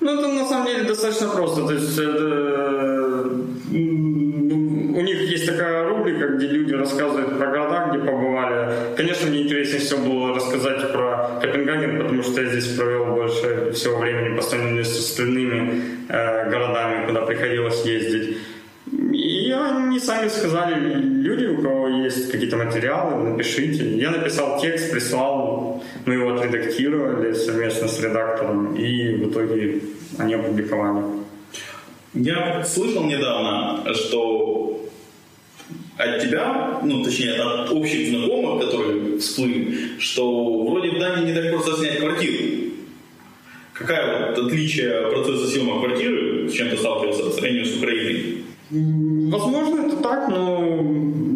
Ну, 0.00 0.18
это 0.18 0.28
на 0.28 0.48
самом 0.48 0.66
деле 0.66 0.82
достаточно 0.84 1.28
просто. 1.28 1.66
То 1.66 1.74
есть 1.74 1.98
это... 1.98 3.30
у 3.70 5.00
них 5.00 5.20
есть 5.30 5.46
такая 5.46 5.88
рубрика, 5.88 6.28
где 6.28 6.48
люди 6.48 6.74
рассказывают 6.74 7.38
про 7.38 7.46
города, 7.50 7.88
где 7.90 7.98
побывали. 7.98 8.94
Конечно, 8.96 9.28
мне 9.28 9.42
интереснее 9.42 9.80
всего 9.80 10.00
было 10.04 10.34
рассказать 10.34 10.92
про 10.92 11.38
Копенгаген, 11.40 11.98
потому 12.02 12.22
что 12.22 12.42
я 12.42 12.48
здесь 12.48 12.76
провел 12.76 13.06
больше 13.06 13.72
всего 13.72 13.98
времени 13.98 14.36
по 14.36 14.42
сравнению 14.42 14.84
с 14.84 14.98
остальными 14.98 15.82
э, 16.08 16.50
городами, 16.50 17.06
куда 17.06 17.22
приходилось 17.22 17.84
ездить. 17.84 18.38
И 19.52 19.54
они 19.54 20.00
сами 20.00 20.28
сказали, 20.28 20.96
люди, 20.96 21.44
у 21.44 21.60
кого 21.60 21.86
есть 21.88 22.30
какие-то 22.30 22.56
материалы, 22.56 23.22
напишите. 23.22 23.98
Я 23.98 24.10
написал 24.10 24.58
текст, 24.58 24.90
прислал, 24.90 25.84
мы 26.06 26.14
его 26.14 26.34
отредактировали 26.34 27.34
совместно 27.34 27.86
с 27.86 28.00
редактором, 28.00 28.74
и 28.74 29.14
в 29.16 29.30
итоге 29.30 29.82
они 30.16 30.32
опубликовали. 30.32 31.04
Я 32.14 32.64
слышал 32.64 33.04
недавно, 33.04 33.94
что 33.94 34.88
от 35.98 36.22
тебя, 36.22 36.80
ну, 36.82 37.04
точнее, 37.04 37.34
от 37.34 37.70
общих 37.70 38.08
знакомых, 38.08 38.64
которые 38.64 39.18
всплыли, 39.18 39.98
что 39.98 40.64
вроде 40.64 40.92
в 40.92 40.98
Дании 40.98 41.26
не 41.26 41.34
так 41.34 41.50
просто 41.52 41.76
снять 41.76 41.98
квартиру. 41.98 42.70
Какая 43.74 44.30
вот 44.30 44.46
отличие 44.46 45.10
процесса 45.10 45.46
съема 45.46 45.78
квартиры, 45.78 46.48
с 46.48 46.52
чем 46.54 46.70
ты 46.70 46.78
сталкивался 46.78 47.24
по 47.24 47.30
сравнению 47.32 47.66
с 47.66 47.76
Украиной? 47.76 48.44
Возможно, 49.32 49.86
это 49.86 49.96
так, 50.02 50.28
но 50.28 50.82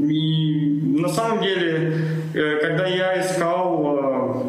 и 0.07 0.81
на 1.01 1.09
самом 1.09 1.41
деле, 1.43 1.95
э, 2.35 2.59
когда 2.61 2.87
я 2.87 3.23
искал 3.23 4.47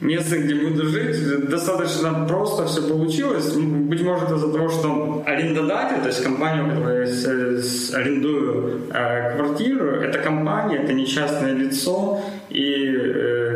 э, 0.00 0.04
место, 0.04 0.38
где 0.38 0.56
буду 0.56 0.86
жить, 0.86 1.48
достаточно 1.48 2.26
просто 2.26 2.66
все 2.66 2.82
получилось. 2.82 3.52
Быть 3.54 4.02
может, 4.02 4.32
из-за 4.32 4.52
того, 4.52 4.68
что 4.68 5.22
арендодатель, 5.24 6.02
то 6.02 6.08
есть 6.08 6.24
компания, 6.24 6.64
у 6.64 6.70
которой 6.70 7.06
я 7.06 7.98
арендую 7.98 8.80
э, 8.92 9.36
квартиру, 9.36 10.00
это 10.00 10.18
компания, 10.18 10.78
это 10.78 10.92
не 10.92 11.06
частное 11.06 11.54
лицо. 11.54 12.20
И 12.50 12.96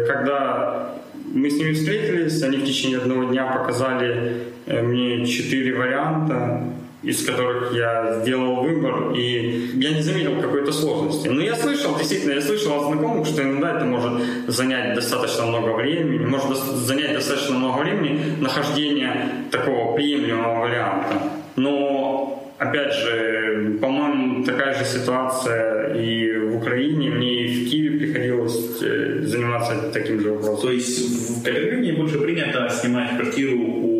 когда 0.07 0.93
мы 1.35 1.51
с 1.51 1.59
ними 1.59 1.73
встретились, 1.73 2.41
они 2.45 2.59
в 2.59 2.65
течение 2.65 2.99
одного 2.99 3.25
дня 3.25 3.47
показали 3.47 4.43
мне 4.67 5.27
четыре 5.27 5.75
варианта 5.75 6.63
из 7.07 7.25
которых 7.25 7.73
я 7.73 8.21
сделал 8.21 8.63
выбор, 8.63 9.13
и 9.15 9.71
я 9.75 9.93
не 9.93 10.03
заметил 10.03 10.41
какой-то 10.41 10.73
сложности. 10.73 11.29
Но 11.29 11.41
я 11.41 11.55
слышал, 11.55 11.97
действительно, 11.97 12.33
я 12.33 12.41
слышал 12.41 12.75
от 12.81 12.87
знакомых, 12.87 13.27
что 13.27 13.43
иногда 13.43 13.77
это 13.77 13.85
может 13.85 14.13
занять 14.49 14.95
достаточно 14.95 15.47
много 15.47 15.71
времени, 15.71 16.27
может 16.27 16.59
занять 16.59 17.15
достаточно 17.15 17.55
много 17.55 17.83
времени 17.83 18.21
нахождение 18.41 19.13
такого 19.53 19.95
приемлемого 19.95 20.63
варианта. 20.63 21.15
Но, 21.55 22.53
опять 22.59 22.93
же, 22.93 23.79
по-моему, 23.81 24.45
такая 24.45 24.75
же 24.75 24.85
ситуация 24.85 25.95
и 25.95 26.39
в 26.39 26.57
Украине, 26.57 27.11
мне 27.11 27.45
и 27.45 27.67
в 27.67 27.71
Киеве 27.71 27.99
приходилось 27.99 28.83
э, 28.83 29.21
заниматься 29.23 29.75
таким 29.93 30.21
же 30.21 30.33
вопросом. 30.33 30.63
То 30.63 30.73
есть 30.73 31.39
в 31.39 31.45
Калифорнии 31.45 31.93
больше 31.93 32.19
принято 32.19 32.69
снимать 32.69 33.17
квартиру 33.17 33.59
у 33.59 33.96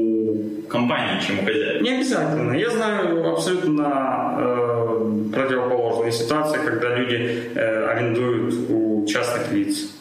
компании, 0.69 1.21
чем 1.27 1.39
у 1.39 1.45
хозяина. 1.45 1.81
Не 1.83 1.91
обязательно. 1.97 2.53
Я 2.53 2.71
знаю 2.71 3.33
абсолютно 3.33 4.37
э, 4.39 5.31
противоположные 5.33 6.13
ситуации, 6.13 6.59
когда 6.65 6.97
люди 6.97 7.51
э, 7.55 7.87
арендуют 7.87 8.55
у 8.69 9.07
частных 9.07 9.53
лиц. 9.53 9.93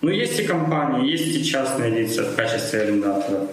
Но 0.00 0.10
есть 0.10 0.38
и 0.38 0.44
компании, 0.44 1.10
есть 1.10 1.36
и 1.36 1.44
частные 1.44 1.90
лица 1.90 2.22
в 2.24 2.36
качестве 2.36 2.82
арендаторов. 2.82 3.50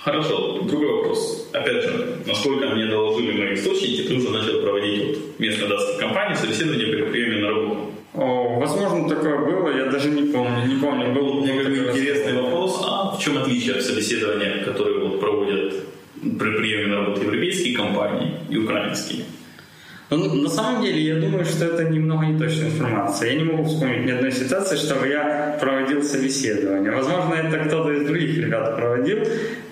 Хорошо, 0.00 0.60
другой 0.62 0.92
вопрос. 0.98 1.48
Опять 1.52 1.82
же, 1.82 2.18
насколько 2.26 2.66
мне 2.68 2.86
доложили 2.86 3.32
мои 3.32 3.54
источники, 3.54 4.06
ты 4.06 4.14
уже 4.14 4.30
начал 4.30 4.60
проводить 4.62 5.02
вот 5.04 5.40
местной 5.40 5.68
датской 5.68 5.98
компании 5.98 6.36
собеседование 6.36 6.86
при 6.86 7.02
приеме 7.10 7.42
на 7.42 7.48
работу. 7.48 7.80
О, 8.14 8.58
возможно, 8.60 9.08
такое 9.08 9.36
было, 9.38 9.76
я 9.76 9.86
даже 9.86 10.10
не 10.10 10.32
помню. 10.32 10.66
Не 10.66 10.76
помню, 10.76 11.12
был 11.12 11.40
в 11.40 11.44
чем 13.26 13.38
отличие 13.38 13.74
от 13.74 13.82
собеседования, 13.82 14.64
которое 14.64 15.00
вот 15.00 15.20
проводят 15.20 15.74
при 16.22 16.56
приеме 16.56 16.86
на 16.86 16.96
работу 16.96 17.22
европейские 17.22 17.76
компании 17.76 18.34
и 18.48 18.56
украинские? 18.56 19.24
Ну, 20.08 20.34
на 20.34 20.48
самом 20.48 20.84
деле, 20.84 21.00
я 21.00 21.16
думаю, 21.16 21.44
что 21.44 21.64
это 21.64 21.82
немного 21.82 22.26
неточная 22.26 22.68
информация. 22.68 23.32
Я 23.32 23.38
не 23.38 23.44
могу 23.44 23.64
вспомнить 23.64 24.06
ни 24.06 24.12
одной 24.12 24.30
ситуации, 24.30 24.76
чтобы 24.76 25.08
я 25.08 25.58
проводил 25.60 26.04
собеседование. 26.04 26.92
Возможно, 26.92 27.34
это 27.34 27.58
кто-то 27.64 27.90
из 27.90 28.06
других 28.06 28.38
ребят 28.38 28.76
проводил, 28.76 29.18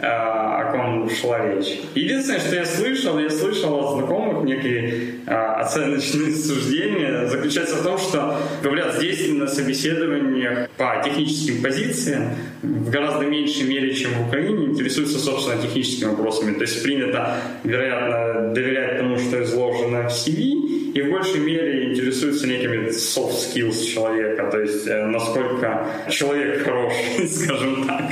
а, 0.00 0.58
о 0.58 0.72
ком 0.72 1.08
шла 1.08 1.38
речь. 1.46 1.78
Единственное, 1.94 2.40
что 2.40 2.56
я 2.56 2.64
слышал, 2.64 3.16
я 3.20 3.30
слышал 3.30 3.78
от 3.78 3.98
знакомых 3.98 4.44
некие 4.44 5.20
а, 5.28 5.43
оценочные 5.64 6.34
суждения, 6.34 7.26
заключается 7.26 7.76
в 7.76 7.82
том, 7.82 7.98
что, 7.98 8.38
говорят, 8.62 8.94
здесь 8.96 9.28
на 9.32 9.46
собеседованиях 9.46 10.68
по 10.76 11.02
техническим 11.04 11.62
позициям 11.62 12.30
в 12.62 12.90
гораздо 12.90 13.26
меньшей 13.26 13.64
мере, 13.64 13.94
чем 13.94 14.12
в 14.12 14.28
Украине, 14.28 14.66
интересуются, 14.66 15.18
собственно, 15.18 15.60
техническими 15.60 16.10
вопросами. 16.10 16.54
То 16.54 16.62
есть 16.62 16.82
принято, 16.82 17.36
вероятно, 17.64 18.52
доверять 18.54 18.98
тому, 18.98 19.18
что 19.18 19.42
изложено 19.42 20.08
в 20.08 20.12
CV, 20.12 20.92
и 20.94 21.02
в 21.02 21.10
большей 21.10 21.40
мере 21.40 21.90
интересуются 21.92 22.46
некими 22.46 22.88
soft 22.88 23.34
skills 23.34 23.84
человека, 23.84 24.48
то 24.50 24.60
есть 24.60 24.86
э, 24.86 25.06
насколько 25.06 25.88
человек 26.08 26.62
хороший, 26.62 27.28
скажем 27.28 27.86
так. 27.86 28.02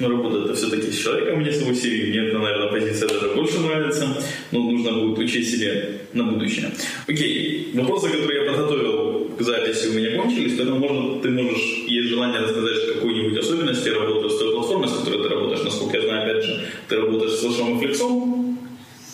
Ну, 0.00 0.08
работа 0.08 0.44
это 0.44 0.54
все-таки 0.54 0.90
с 0.90 0.98
человеком, 0.98 1.40
мне 1.40 1.52
свой 1.52 1.74
CV. 1.74 2.08
Мне, 2.08 2.28
это, 2.28 2.38
наверное, 2.38 2.68
позиция 2.68 3.06
даже 3.06 3.34
больше 3.34 3.60
нравится, 3.60 4.08
но 4.50 4.60
нужно 4.60 4.92
будет 4.92 5.18
учить 5.18 5.50
себе 5.50 6.00
на 6.14 6.24
будущее. 6.24 6.70
Окей, 7.06 7.70
вопросы, 7.74 8.08
которые 8.08 8.44
я 8.44 8.50
подготовил 8.50 9.30
к 9.38 9.42
записи 9.42 9.88
у 9.88 9.92
меня 9.92 10.16
кончились, 10.16 10.54
поэтому 10.56 10.78
можно, 10.78 11.20
ты 11.20 11.28
можешь, 11.28 11.84
есть 11.86 12.08
желание 12.08 12.40
рассказать 12.40 12.94
какую-нибудь 12.94 13.38
особенность 13.38 13.86
работы 13.86 14.30
с 14.30 14.38
той 14.38 14.54
платформой, 14.54 14.88
с 14.88 14.92
которой 14.92 15.22
ты 15.22 15.28
работаешь. 15.28 15.64
Насколько 15.64 15.98
я 15.98 16.02
знаю, 16.04 16.30
опять 16.30 16.44
же, 16.44 16.60
ты 16.88 16.96
работаешь 16.96 17.32
с 17.32 17.40
Флешом 17.40 17.76
и 17.76 17.78
Флексом, 17.84 18.58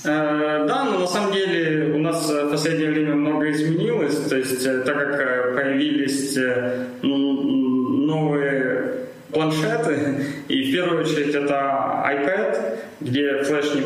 Э, 0.05 0.67
да, 0.69 0.85
но 0.85 1.01
на 1.01 1.07
самом 1.09 1.33
деле 1.33 1.93
у 1.93 1.99
нас 1.99 2.31
в 2.31 2.51
последнее 2.51 2.91
время 2.91 3.17
много 3.17 3.51
изменилось, 3.51 4.17
то 4.29 4.37
есть 4.37 4.65
э, 4.65 4.83
так 4.85 4.95
как 4.95 5.21
э, 5.21 5.55
появились 5.57 6.39
новые 7.03 8.93
планшеты, 9.33 10.17
первую 10.77 11.01
очередь 11.01 11.35
это 11.35 12.05
iPad, 12.07 12.79
где 13.01 13.43
флеш 13.45 13.75
не 13.75 13.81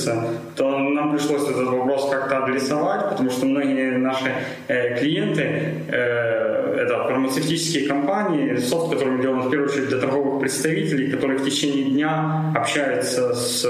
поддерживается, 0.00 0.40
то 0.56 0.78
нам 0.78 1.12
пришлось 1.12 1.48
этот 1.48 1.68
вопрос 1.68 2.08
как-то 2.10 2.44
адресовать, 2.44 3.10
потому 3.10 3.30
что 3.30 3.46
многие 3.46 3.98
наши 3.98 4.32
э, 4.68 4.98
клиенты 4.98 5.74
э, 5.88 6.76
это 6.82 7.04
фармацевтические 7.04 7.88
компании, 7.88 8.56
софт, 8.56 8.92
который 8.92 9.16
мы 9.16 9.22
делаем 9.22 9.42
в 9.42 9.50
первую 9.50 9.70
очередь 9.70 9.88
для 9.88 9.98
торговых 9.98 10.40
представителей, 10.40 11.10
которые 11.10 11.38
в 11.38 11.44
течение 11.44 11.84
дня 11.90 12.52
общаются 12.54 13.34
с 13.34 13.66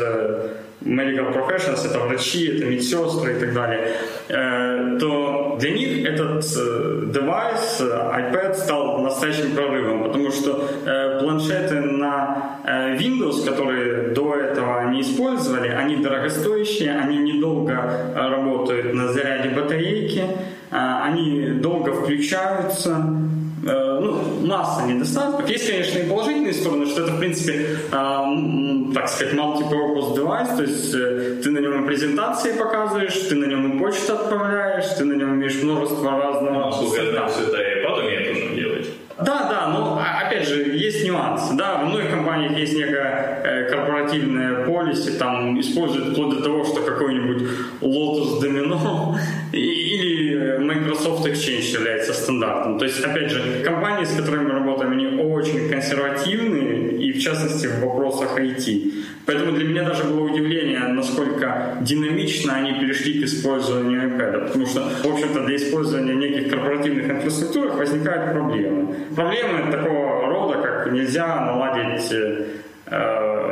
medical 0.82 1.32
professionals, 1.32 1.86
это 1.86 1.98
врачи, 1.98 2.56
это 2.56 2.64
медсестры 2.64 3.36
и 3.36 3.40
так 3.40 3.52
далее, 3.52 3.96
э, 4.28 4.98
то 4.98 5.56
для 5.60 5.70
них 5.70 6.06
этот 6.06 6.44
э, 6.56 7.02
девайс, 7.14 7.80
э, 7.80 7.84
iPad, 7.84 8.54
стал 8.54 8.98
настоящим 8.98 9.54
прорывом, 9.54 10.04
потому 10.04 10.30
что 10.30 10.68
планшеты 11.20 11.80
на 11.80 12.60
Windows, 12.98 13.44
которые 13.44 14.08
до 14.14 14.34
этого 14.34 14.90
не 14.90 15.02
использовали, 15.02 15.68
они 15.94 16.02
дорогостоящие, 16.02 16.98
они 16.98 17.18
недолго 17.18 18.12
работают 18.14 18.94
на 18.94 19.12
заряде 19.12 19.50
батарейки, 19.50 20.24
они 20.70 21.58
долго 21.60 21.92
включаются, 21.92 23.04
Э, 23.62 23.98
ну, 24.00 24.46
масса 24.46 24.86
недостатков. 24.86 25.48
Есть, 25.48 25.68
конечно, 25.68 25.98
и 25.98 26.08
положительные 26.08 26.54
стороны, 26.54 26.86
что 26.86 27.02
это, 27.02 27.12
в 27.12 27.18
принципе, 27.18 27.76
э, 27.92 28.92
так 28.94 29.08
сказать, 29.08 29.34
multi-purpose 29.34 30.16
device, 30.16 30.56
то 30.56 30.62
есть 30.62 30.94
э, 30.94 31.40
ты 31.42 31.50
на 31.50 31.58
нем 31.58 31.84
и 31.84 31.86
презентации 31.86 32.52
показываешь, 32.52 33.12
ты 33.28 33.34
на 33.34 33.44
нем 33.44 33.76
и 33.76 33.78
почту 33.78 34.14
отправляешь, 34.14 34.86
ты 34.96 35.04
на 35.04 35.12
нем 35.12 35.34
имеешь 35.34 35.62
множество 35.62 36.10
разного... 36.10 36.70
Насколько 36.70 37.02
я 37.02 37.10
знаю, 37.10 37.28
все 37.28 37.42
это 37.42 37.56
iPad 37.56 37.98
умеет 37.98 38.30
уже 38.30 38.54
делать. 38.54 38.79
Да, 39.24 39.48
да, 39.50 39.68
но 39.68 40.00
опять 40.00 40.48
же, 40.48 40.62
есть 40.62 41.04
нюансы. 41.04 41.54
Да, 41.54 41.82
в 41.82 41.88
многих 41.88 42.10
компаниях 42.10 42.56
есть 42.58 42.76
некая 42.76 43.42
э, 43.44 43.70
корпоративная 43.70 44.64
полиси, 44.64 45.12
там 45.18 45.58
используют 45.60 46.12
вплоть 46.12 46.36
до 46.36 46.42
того, 46.42 46.64
что 46.64 46.80
какой-нибудь 46.82 47.42
Lotus 47.80 48.40
Domino 48.40 49.16
или 49.52 50.58
Microsoft 50.58 51.26
Exchange 51.26 51.72
является 51.72 52.12
стандартом. 52.12 52.78
То 52.78 52.84
есть, 52.84 53.04
опять 53.04 53.30
же, 53.30 53.62
компании, 53.64 54.04
с 54.04 54.14
которыми 54.14 54.44
мы 54.44 54.52
работаем, 54.52 54.92
они 54.92 55.06
очень 55.22 55.68
консервативные, 55.68 56.89
в 57.20 57.22
частности 57.22 57.66
в 57.66 57.80
вопросах 57.80 58.38
IT. 58.38 58.92
Поэтому 59.26 59.52
для 59.52 59.64
меня 59.68 59.82
даже 59.84 60.04
было 60.04 60.20
удивление, 60.20 60.80
насколько 60.88 61.76
динамично 61.82 62.54
они 62.54 62.72
перешли 62.80 63.20
к 63.20 63.24
использованию 63.24 64.08
iPad. 64.08 64.46
Потому 64.46 64.66
что, 64.66 64.80
в 64.80 65.06
общем-то, 65.06 65.44
для 65.44 65.56
использования 65.56 66.14
неких 66.14 66.50
корпоративных 66.50 67.10
инфраструктурах 67.10 67.76
возникают 67.76 68.32
проблемы. 68.32 68.94
Проблемы 69.14 69.70
такого 69.70 70.26
рода, 70.28 70.62
как 70.62 70.92
нельзя 70.92 71.44
наладить 71.44 72.10
э, 72.10 72.46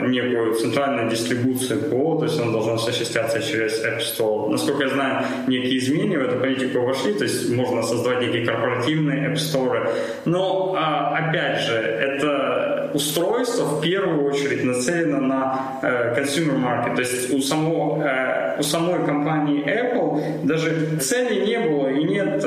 некую 0.07 0.55
центральную 0.55 1.11
дистрибуцию 1.11 1.91
ПО, 1.91 2.17
то 2.19 2.25
есть 2.25 2.41
он 2.41 2.53
должен 2.53 2.75
осуществляться 2.75 3.41
через 3.41 3.85
App 3.85 3.99
Store. 4.01 4.49
Насколько 4.51 4.85
я 4.85 4.89
знаю, 4.91 5.25
некие 5.47 5.79
изменения 5.79 6.19
в 6.19 6.23
эту 6.23 6.41
политику 6.41 6.81
вошли, 6.81 7.13
то 7.15 7.25
есть 7.25 7.51
можно 7.51 7.83
создавать 7.83 8.21
некие 8.21 8.47
корпоративные 8.47 9.29
App 9.29 9.35
Store. 9.35 9.91
Но, 10.25 10.75
а, 10.77 11.17
опять 11.17 11.61
же, 11.61 11.75
это 11.75 12.91
устройство 12.95 13.65
в 13.65 13.81
первую 13.81 14.25
очередь 14.25 14.65
нацелено 14.65 15.21
на 15.21 15.81
э, 15.83 16.15
consumer 16.19 16.57
market, 16.57 16.95
то 16.95 17.03
есть 17.03 17.33
у, 17.33 17.41
само, 17.41 18.03
э, 18.03 18.59
у 18.59 18.63
самой 18.63 19.05
компании 19.05 19.63
Apple 19.65 20.47
даже 20.47 20.97
цели 21.01 21.45
не 21.47 21.59
было 21.59 21.89
и 21.89 22.05
нет 22.05 22.43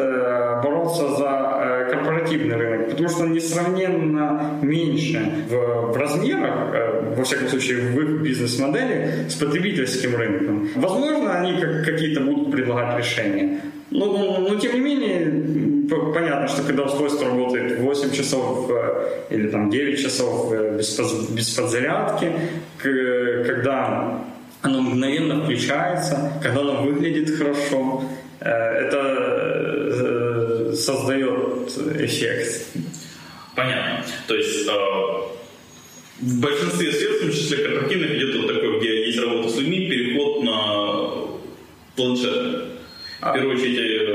бороться 0.63 1.09
за 1.15 1.50
корпоративный 2.31 2.55
рынок, 2.55 2.89
потому 2.89 3.09
что 3.09 3.23
он 3.23 3.33
несравненно 3.33 4.59
меньше 4.61 5.45
в, 5.49 5.91
в 5.91 5.97
размерах, 5.97 6.73
э, 6.73 7.13
во 7.17 7.23
всяком 7.23 7.47
случае 7.47 7.77
в 7.79 8.01
их 8.01 8.21
бизнес-модели, 8.21 9.25
с 9.29 9.35
потребительским 9.35 10.15
рынком. 10.15 10.69
Возможно, 10.75 11.39
они 11.39 11.59
как, 11.59 11.85
какие-то 11.85 12.21
будут 12.21 12.51
предлагать 12.51 12.97
решения. 12.99 13.61
Но, 13.89 14.39
но, 14.39 14.55
тем 14.55 14.73
не 14.75 14.79
менее, 14.79 15.87
понятно, 16.13 16.47
что 16.47 16.63
когда 16.63 16.83
устройство 16.83 17.27
работает 17.27 17.79
8 17.79 18.11
часов 18.11 18.69
э, 18.71 19.33
или 19.35 19.47
там 19.49 19.69
9 19.69 20.01
часов 20.01 20.51
э, 20.53 20.77
без, 20.77 21.29
без 21.29 21.49
подзарядки, 21.49 22.31
когда 22.77 24.21
оно 24.61 24.81
мгновенно 24.81 25.43
включается, 25.43 26.31
когда 26.41 26.61
оно 26.61 26.83
выглядит 26.83 27.35
хорошо, 27.35 28.03
это 28.39 30.10
создает 30.81 31.69
эффект. 31.99 32.67
Понятно. 33.55 34.05
То 34.27 34.35
есть 34.35 34.67
э, 34.67 34.71
в 36.21 36.41
большинстве 36.41 36.91
средств, 36.91 37.17
в 37.17 37.21
том 37.21 37.31
числе 37.31 37.57
корпоративных, 37.57 38.11
идет 38.11 38.35
вот 38.37 38.47
такой, 38.47 38.79
где 38.79 39.05
есть 39.07 39.19
работа 39.19 39.49
с 39.49 39.57
людьми, 39.57 39.89
переход 39.89 40.43
на 40.43 41.31
планшеты. 41.95 42.67
В 43.21 43.33
первую 43.33 43.55
очередь 43.55 43.77
Apple. 43.77 44.11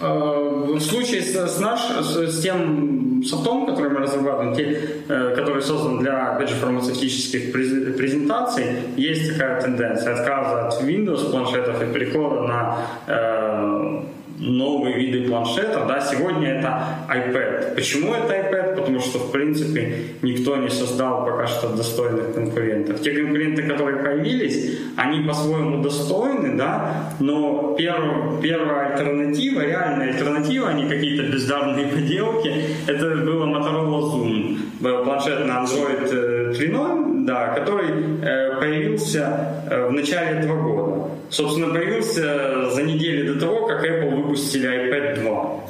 Э, 0.00 0.74
в 0.76 0.80
случае 0.80 1.22
с, 1.22 1.34
с, 1.34 1.58
наш, 1.58 1.80
с, 1.80 2.16
с 2.16 2.42
тем 2.42 3.22
софтом, 3.24 3.66
который 3.66 3.90
мы 3.90 4.00
разрабатываем, 4.00 4.54
те, 4.54 4.80
э, 5.08 5.34
который 5.34 5.62
создан 5.62 5.98
для, 5.98 6.34
опять 6.34 6.50
же, 6.50 6.54
фармацевтических 6.56 7.52
презентаций, 7.52 8.64
есть 8.96 9.32
такая 9.32 9.60
тенденция 9.60 10.14
отказа 10.14 10.68
от 10.68 10.82
Windows 10.82 11.30
планшетов 11.30 11.82
и 11.82 11.92
перехода 11.92 12.42
на 12.42 12.78
э, 13.08 14.02
новые 14.40 14.96
виды 14.96 15.28
планшетов, 15.28 15.86
да, 15.86 16.00
сегодня 16.00 16.48
это 16.54 16.82
iPad. 17.08 17.74
Почему 17.74 18.14
это 18.14 18.34
iPad? 18.34 18.76
Потому 18.76 19.00
что, 19.00 19.18
в 19.18 19.32
принципе, 19.32 20.04
никто 20.22 20.56
не 20.56 20.68
создал 20.68 21.24
пока 21.24 21.46
что 21.46 21.68
достойных 21.76 22.34
конкурентов. 22.34 23.00
Те 23.00 23.12
конкуренты, 23.12 23.62
которые 23.62 23.98
появились, 23.98 24.78
они 24.96 25.26
по-своему 25.26 25.82
достойны, 25.82 26.56
да, 26.56 27.12
но 27.20 27.74
перв, 27.76 28.40
первая 28.42 28.92
альтернатива, 28.92 29.60
реальная 29.60 30.10
альтернатива, 30.10 30.68
а 30.68 30.72
не 30.72 30.88
какие-то 30.88 31.24
бездарные 31.24 31.86
поделки, 31.86 32.52
это 32.86 33.16
было 33.16 33.46
Motorola 33.46 34.00
Zoom, 34.02 35.04
планшет 35.04 35.46
на 35.46 35.64
Android 35.64 36.52
3.0, 36.52 37.24
да, 37.24 37.48
который 37.48 37.88
э, 38.22 38.47
появился 38.58 39.64
э, 39.70 39.88
в 39.88 39.92
начале 39.92 40.40
этого 40.40 40.62
года. 40.62 41.10
Собственно, 41.30 41.72
появился 41.72 42.70
за 42.70 42.82
неделю 42.82 43.34
до 43.34 43.40
того, 43.40 43.66
как 43.66 43.84
Apple 43.84 44.22
выпустили 44.22 44.68
iPad 44.68 45.22
2. 45.22 45.60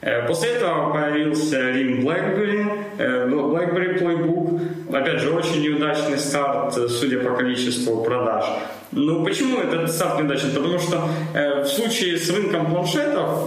Э, 0.00 0.26
после 0.26 0.50
этого 0.50 0.92
появился 0.92 1.56
RIM 1.56 2.02
BlackBerry, 2.02 2.66
BlackBerry 2.98 3.98
Playbook. 3.98 4.94
Опять 4.94 5.20
же, 5.20 5.30
очень 5.30 5.62
неудачный 5.62 6.18
старт, 6.18 6.74
судя 6.74 7.18
по 7.18 7.34
количеству 7.34 8.02
продаж. 8.02 8.44
Ну, 8.92 9.24
почему 9.24 9.58
этот 9.58 9.90
старт 9.90 10.20
неудачный? 10.20 10.52
Потому 10.52 10.78
что 10.78 11.02
в 11.34 11.66
случае 11.66 12.16
с 12.16 12.30
рынком 12.30 12.66
планшетов 12.72 13.46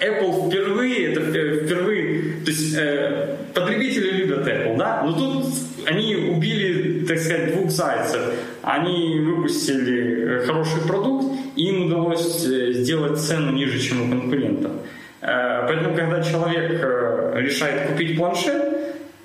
Apple 0.00 0.48
впервые, 0.48 1.12
это 1.12 1.20
впервые, 1.22 2.34
то 2.44 2.50
есть 2.50 2.76
потребители 3.52 4.10
любят 4.12 4.46
Apple, 4.46 4.76
да, 4.76 5.02
но 5.04 5.12
тут 5.12 5.46
они 5.88 6.14
убили, 6.14 6.87
так 7.08 7.18
сказать, 7.18 7.54
двух 7.54 7.70
зайцев. 7.70 8.20
Они 8.62 9.18
выпустили 9.20 10.42
э, 10.42 10.46
хороший 10.46 10.82
продукт, 10.86 11.26
и 11.56 11.62
им 11.62 11.86
удалось 11.86 12.46
э, 12.46 12.72
сделать 12.72 13.18
цену 13.18 13.52
ниже, 13.52 13.80
чем 13.80 14.06
у 14.06 14.10
конкурентов. 14.10 14.72
Э, 15.22 15.66
поэтому, 15.66 15.96
когда 15.96 16.22
человек 16.22 16.70
решает 17.34 17.90
купить 17.90 18.16
планшет, 18.16 18.74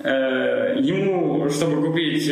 ему, 0.04 1.48
чтобы 1.48 1.86
купить 1.86 2.28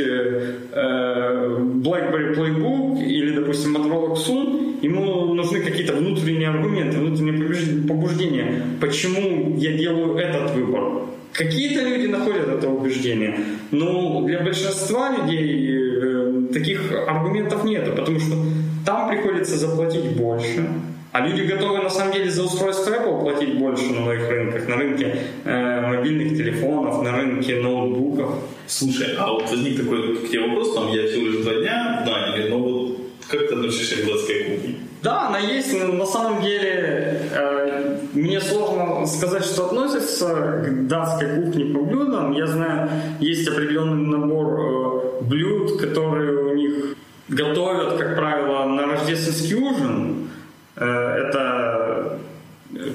BlackBerry 1.82 2.34
Playbook 2.36 3.02
или, 3.02 3.30
допустим, 3.34 3.74
Motorola 3.74 4.14
Xun, 4.14 4.78
ему 4.82 5.32
нужны 5.32 5.60
какие-то 5.60 5.94
внутренние 5.94 6.50
аргументы, 6.50 6.98
внутренние 6.98 7.88
побуждения. 7.88 8.62
Почему 8.78 9.56
я 9.56 9.72
делаю 9.72 10.16
этот 10.18 10.50
выбор? 10.50 11.04
Какие-то 11.32 11.82
люди 11.82 12.06
находят 12.08 12.48
это 12.48 12.68
убеждение, 12.68 13.38
но 13.70 14.22
для 14.22 14.40
большинства 14.40 15.16
людей 15.16 15.70
э, 15.70 16.42
таких 16.52 16.92
аргументов 17.08 17.64
нет, 17.64 17.94
потому 17.96 18.20
что 18.20 18.36
там 18.84 19.08
приходится 19.08 19.56
заплатить 19.56 20.14
больше, 20.16 20.68
а 21.12 21.26
люди 21.26 21.42
готовы 21.42 21.82
на 21.82 21.88
самом 21.88 22.12
деле 22.12 22.30
за 22.30 22.44
устройство 22.44 22.90
Apple 22.90 23.20
платить 23.20 23.54
больше 23.54 23.84
на 23.92 24.00
многих 24.00 24.28
рынках, 24.28 24.68
на 24.68 24.76
рынке 24.76 25.16
э, 25.44 25.80
мобильных 25.80 26.36
телефонов, 26.36 27.02
на 27.02 27.16
рынке 27.16 27.56
ноутбуков. 27.60 28.34
Слушай, 28.66 29.14
а 29.18 29.32
вот 29.32 29.50
возник 29.50 29.78
такой 29.78 30.16
к 30.16 30.28
тебе 30.28 30.46
вопрос, 30.48 30.74
там 30.74 30.90
я 30.92 31.06
всего 31.06 31.26
лишь 31.26 31.44
два 31.44 31.54
дня 31.54 32.02
в 32.02 32.06
Дании, 32.06 32.48
но 32.50 32.58
вот 32.58 32.98
как 33.28 33.48
ты 33.48 33.54
относишься 33.54 34.02
к 34.02 34.06
датской 34.06 34.44
кухне? 34.44 34.74
Да, 35.02 35.26
она 35.26 35.38
есть, 35.40 35.76
но 35.76 35.92
на 35.92 36.06
самом 36.06 36.42
деле 36.42 37.28
э, 37.32 37.98
мне 38.12 38.40
сложно 38.40 39.04
сказать, 39.06 39.44
что 39.44 39.66
относится 39.66 40.62
к 40.64 40.86
датской 40.86 41.42
кухне 41.42 41.74
по 41.74 41.82
блюдам. 41.82 42.30
Я 42.32 42.46
знаю, 42.46 42.88
есть 43.18 43.48
определенный 43.48 44.16
набор 44.16 44.60
э, 44.60 45.22
блюд, 45.22 45.80
которые 45.80 46.38
у 46.44 46.54
них 46.54 46.94
готовят, 47.28 47.98
как 47.98 48.14
правило, 48.14 48.64
на 48.66 48.86
рождественский 48.86 49.56
ужин. 49.56 50.28
Э, 50.76 50.84
это 50.84 52.18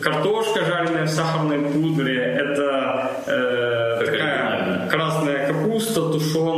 картошка, 0.01 0.63
жареная 0.65 1.05
в 1.05 1.09
сахарной 1.09 1.59
пудре, 1.59 2.23
это 2.23 3.11
э, 3.27 4.05
такая 4.05 4.87
красная 4.89 5.47
капуста, 5.47 6.09
тушеная 6.09 6.56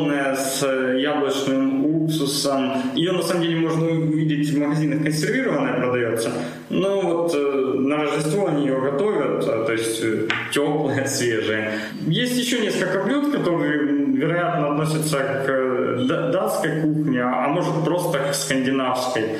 уксусом. 2.19 2.95
Ее 2.95 3.11
на 3.11 3.21
самом 3.21 3.43
деле 3.43 3.55
можно 3.57 3.87
увидеть 3.87 4.49
в 4.49 4.59
магазинах 4.59 5.03
консервированная 5.03 5.79
продается. 5.79 6.31
Но 6.69 7.01
вот 7.01 7.33
э, 7.35 7.73
на 7.77 7.97
Рождество 7.97 8.47
они 8.47 8.65
ее 8.65 8.79
готовят, 8.79 9.43
а, 9.47 9.65
то 9.65 9.71
есть 9.71 10.01
э, 10.03 10.27
теплая, 10.51 11.05
свежая. 11.07 11.79
Есть 12.07 12.37
еще 12.37 12.59
несколько 12.59 13.03
блюд, 13.03 13.31
которые, 13.31 13.79
вероятно, 14.13 14.71
относятся 14.71 15.17
к 15.17 15.49
э, 15.49 16.31
датской 16.31 16.81
кухне, 16.81 17.21
а 17.21 17.47
может 17.47 17.83
просто 17.83 18.19
к 18.19 18.33
скандинавской. 18.33 19.37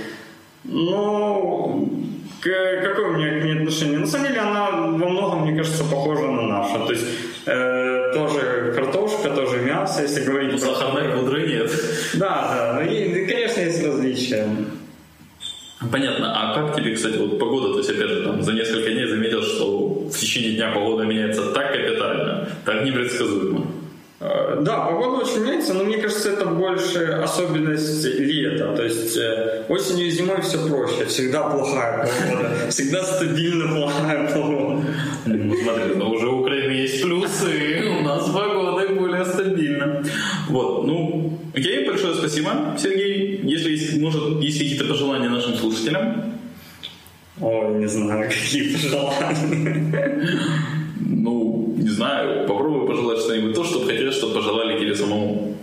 Но 0.63 1.87
какое 2.41 3.09
у 3.09 3.17
меня 3.17 3.39
к 3.39 3.43
ней 3.43 3.57
отношение? 3.59 3.99
На 3.99 4.07
самом 4.07 4.27
деле 4.27 4.39
она 4.39 4.71
во 4.71 5.09
многом, 5.09 5.41
мне 5.43 5.57
кажется, 5.57 5.83
похожа 5.83 6.27
на 6.27 6.41
нашу. 6.43 6.85
То 6.85 6.93
есть 6.93 7.05
э, 7.49 8.13
тоже 8.13 8.73
картошка, 8.75 9.29
тоже 9.29 9.59
мясо, 9.59 10.01
если 10.01 10.23
говорить. 10.23 10.51
Ну, 10.51 10.57
сахарной 10.57 11.17
пудры 11.17 11.47
нет. 11.47 11.71
Да, 12.15 12.47
да. 12.53 12.79
Ну, 12.79 12.89
и, 12.89 13.25
конечно, 13.25 13.61
есть 13.61 13.85
различия. 13.85 14.47
Понятно. 15.91 16.33
А 16.35 16.53
как 16.55 16.75
тебе, 16.75 16.93
кстати, 16.93 17.17
вот 17.17 17.39
погода, 17.39 17.73
то 17.73 17.77
есть, 17.79 17.89
опять 17.89 18.09
же, 18.09 18.23
там, 18.23 18.41
за 18.41 18.53
несколько 18.53 18.91
дней 18.91 19.07
заметил, 19.07 19.41
что 19.41 20.07
в 20.09 20.17
течение 20.17 20.55
дня 20.55 20.71
погода 20.73 21.03
меняется 21.05 21.51
так 21.51 21.71
капитально, 21.71 22.49
так 22.65 22.83
непредсказуемо? 22.83 23.65
Э, 24.19 24.59
да, 24.61 24.85
погода 24.85 25.23
очень 25.23 25.41
меняется, 25.41 25.73
но 25.73 25.83
мне 25.83 25.97
кажется, 25.97 26.31
это 26.31 26.45
больше 26.45 27.05
особенность 27.23 28.05
лета. 28.05 28.75
То 28.75 28.83
есть 28.83 29.17
э, 29.17 29.63
осенью 29.69 30.07
и 30.07 30.11
зимой 30.11 30.41
все 30.41 30.57
проще. 30.67 31.05
Всегда 31.05 31.43
плохая 31.43 32.07
погода. 32.07 32.55
Всегда 32.69 33.03
стабильно 33.03 33.73
плохая 33.73 34.33
погода. 34.33 34.83
Ну, 35.25 35.55
смотри, 35.63 35.95
но 35.95 36.11
уже 36.11 36.27
у 36.27 36.41
Украины 36.41 36.71
есть 36.71 37.01
плюсы. 37.01 37.83
У 37.99 38.03
нас 38.03 38.29
погода 38.29 38.69
более 39.09 39.25
стабильна. 39.25 40.03
Вот, 40.47 40.85
ну, 40.85 41.39
окей, 41.55 41.87
большое 41.87 42.15
спасибо, 42.15 42.75
Сергей. 42.77 43.41
Если 43.43 43.71
есть, 43.71 43.97
может, 43.97 44.41
есть 44.41 44.59
какие-то 44.59 44.85
пожелания 44.85 45.29
нашим 45.29 45.55
слушателям? 45.55 46.33
Ой, 47.41 47.79
не 47.79 47.87
знаю, 47.87 48.29
какие 48.29 48.73
пожелания. 48.73 50.27
Ну, 50.99 51.75
не 51.77 51.89
знаю, 51.89 52.47
попробуй 52.47 52.87
пожелать 52.87 53.19
что-нибудь 53.19 53.55
то, 53.55 53.63
что 53.63 53.85
хотелось, 53.85 54.15
чтобы 54.15 54.35
пожелали 54.35 54.79
тебе 54.79 54.95
самому. 54.95 55.57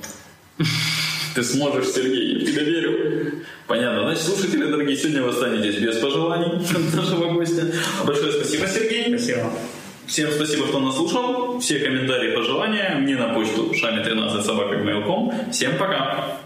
Ты 1.36 1.44
сможешь, 1.44 1.88
Сергей, 1.88 2.32
я 2.32 2.38
в 2.38 2.50
тебя 2.50 2.62
верю. 2.62 3.42
Понятно. 3.66 4.04
Значит, 4.04 4.22
слушатели, 4.24 4.64
дорогие, 4.70 4.96
сегодня 4.96 5.22
вы 5.22 5.28
останетесь 5.28 5.78
без 5.78 5.96
пожеланий 5.96 6.66
нашего 6.96 7.34
гостя. 7.34 7.70
Большое 8.06 8.32
спасибо, 8.32 8.66
Сергей. 8.66 9.18
Спасибо. 9.18 9.52
Всем 10.06 10.30
спасибо, 10.30 10.66
кто 10.68 10.80
нас 10.80 10.96
слушал. 10.96 11.60
Все 11.60 11.78
комментарии, 11.80 12.34
пожелания 12.34 12.96
мне 12.98 13.16
на 13.16 13.34
почту 13.34 13.70
шами13 13.72 14.42
собака 14.42 14.78
Всем 15.52 15.76
пока. 15.76 16.38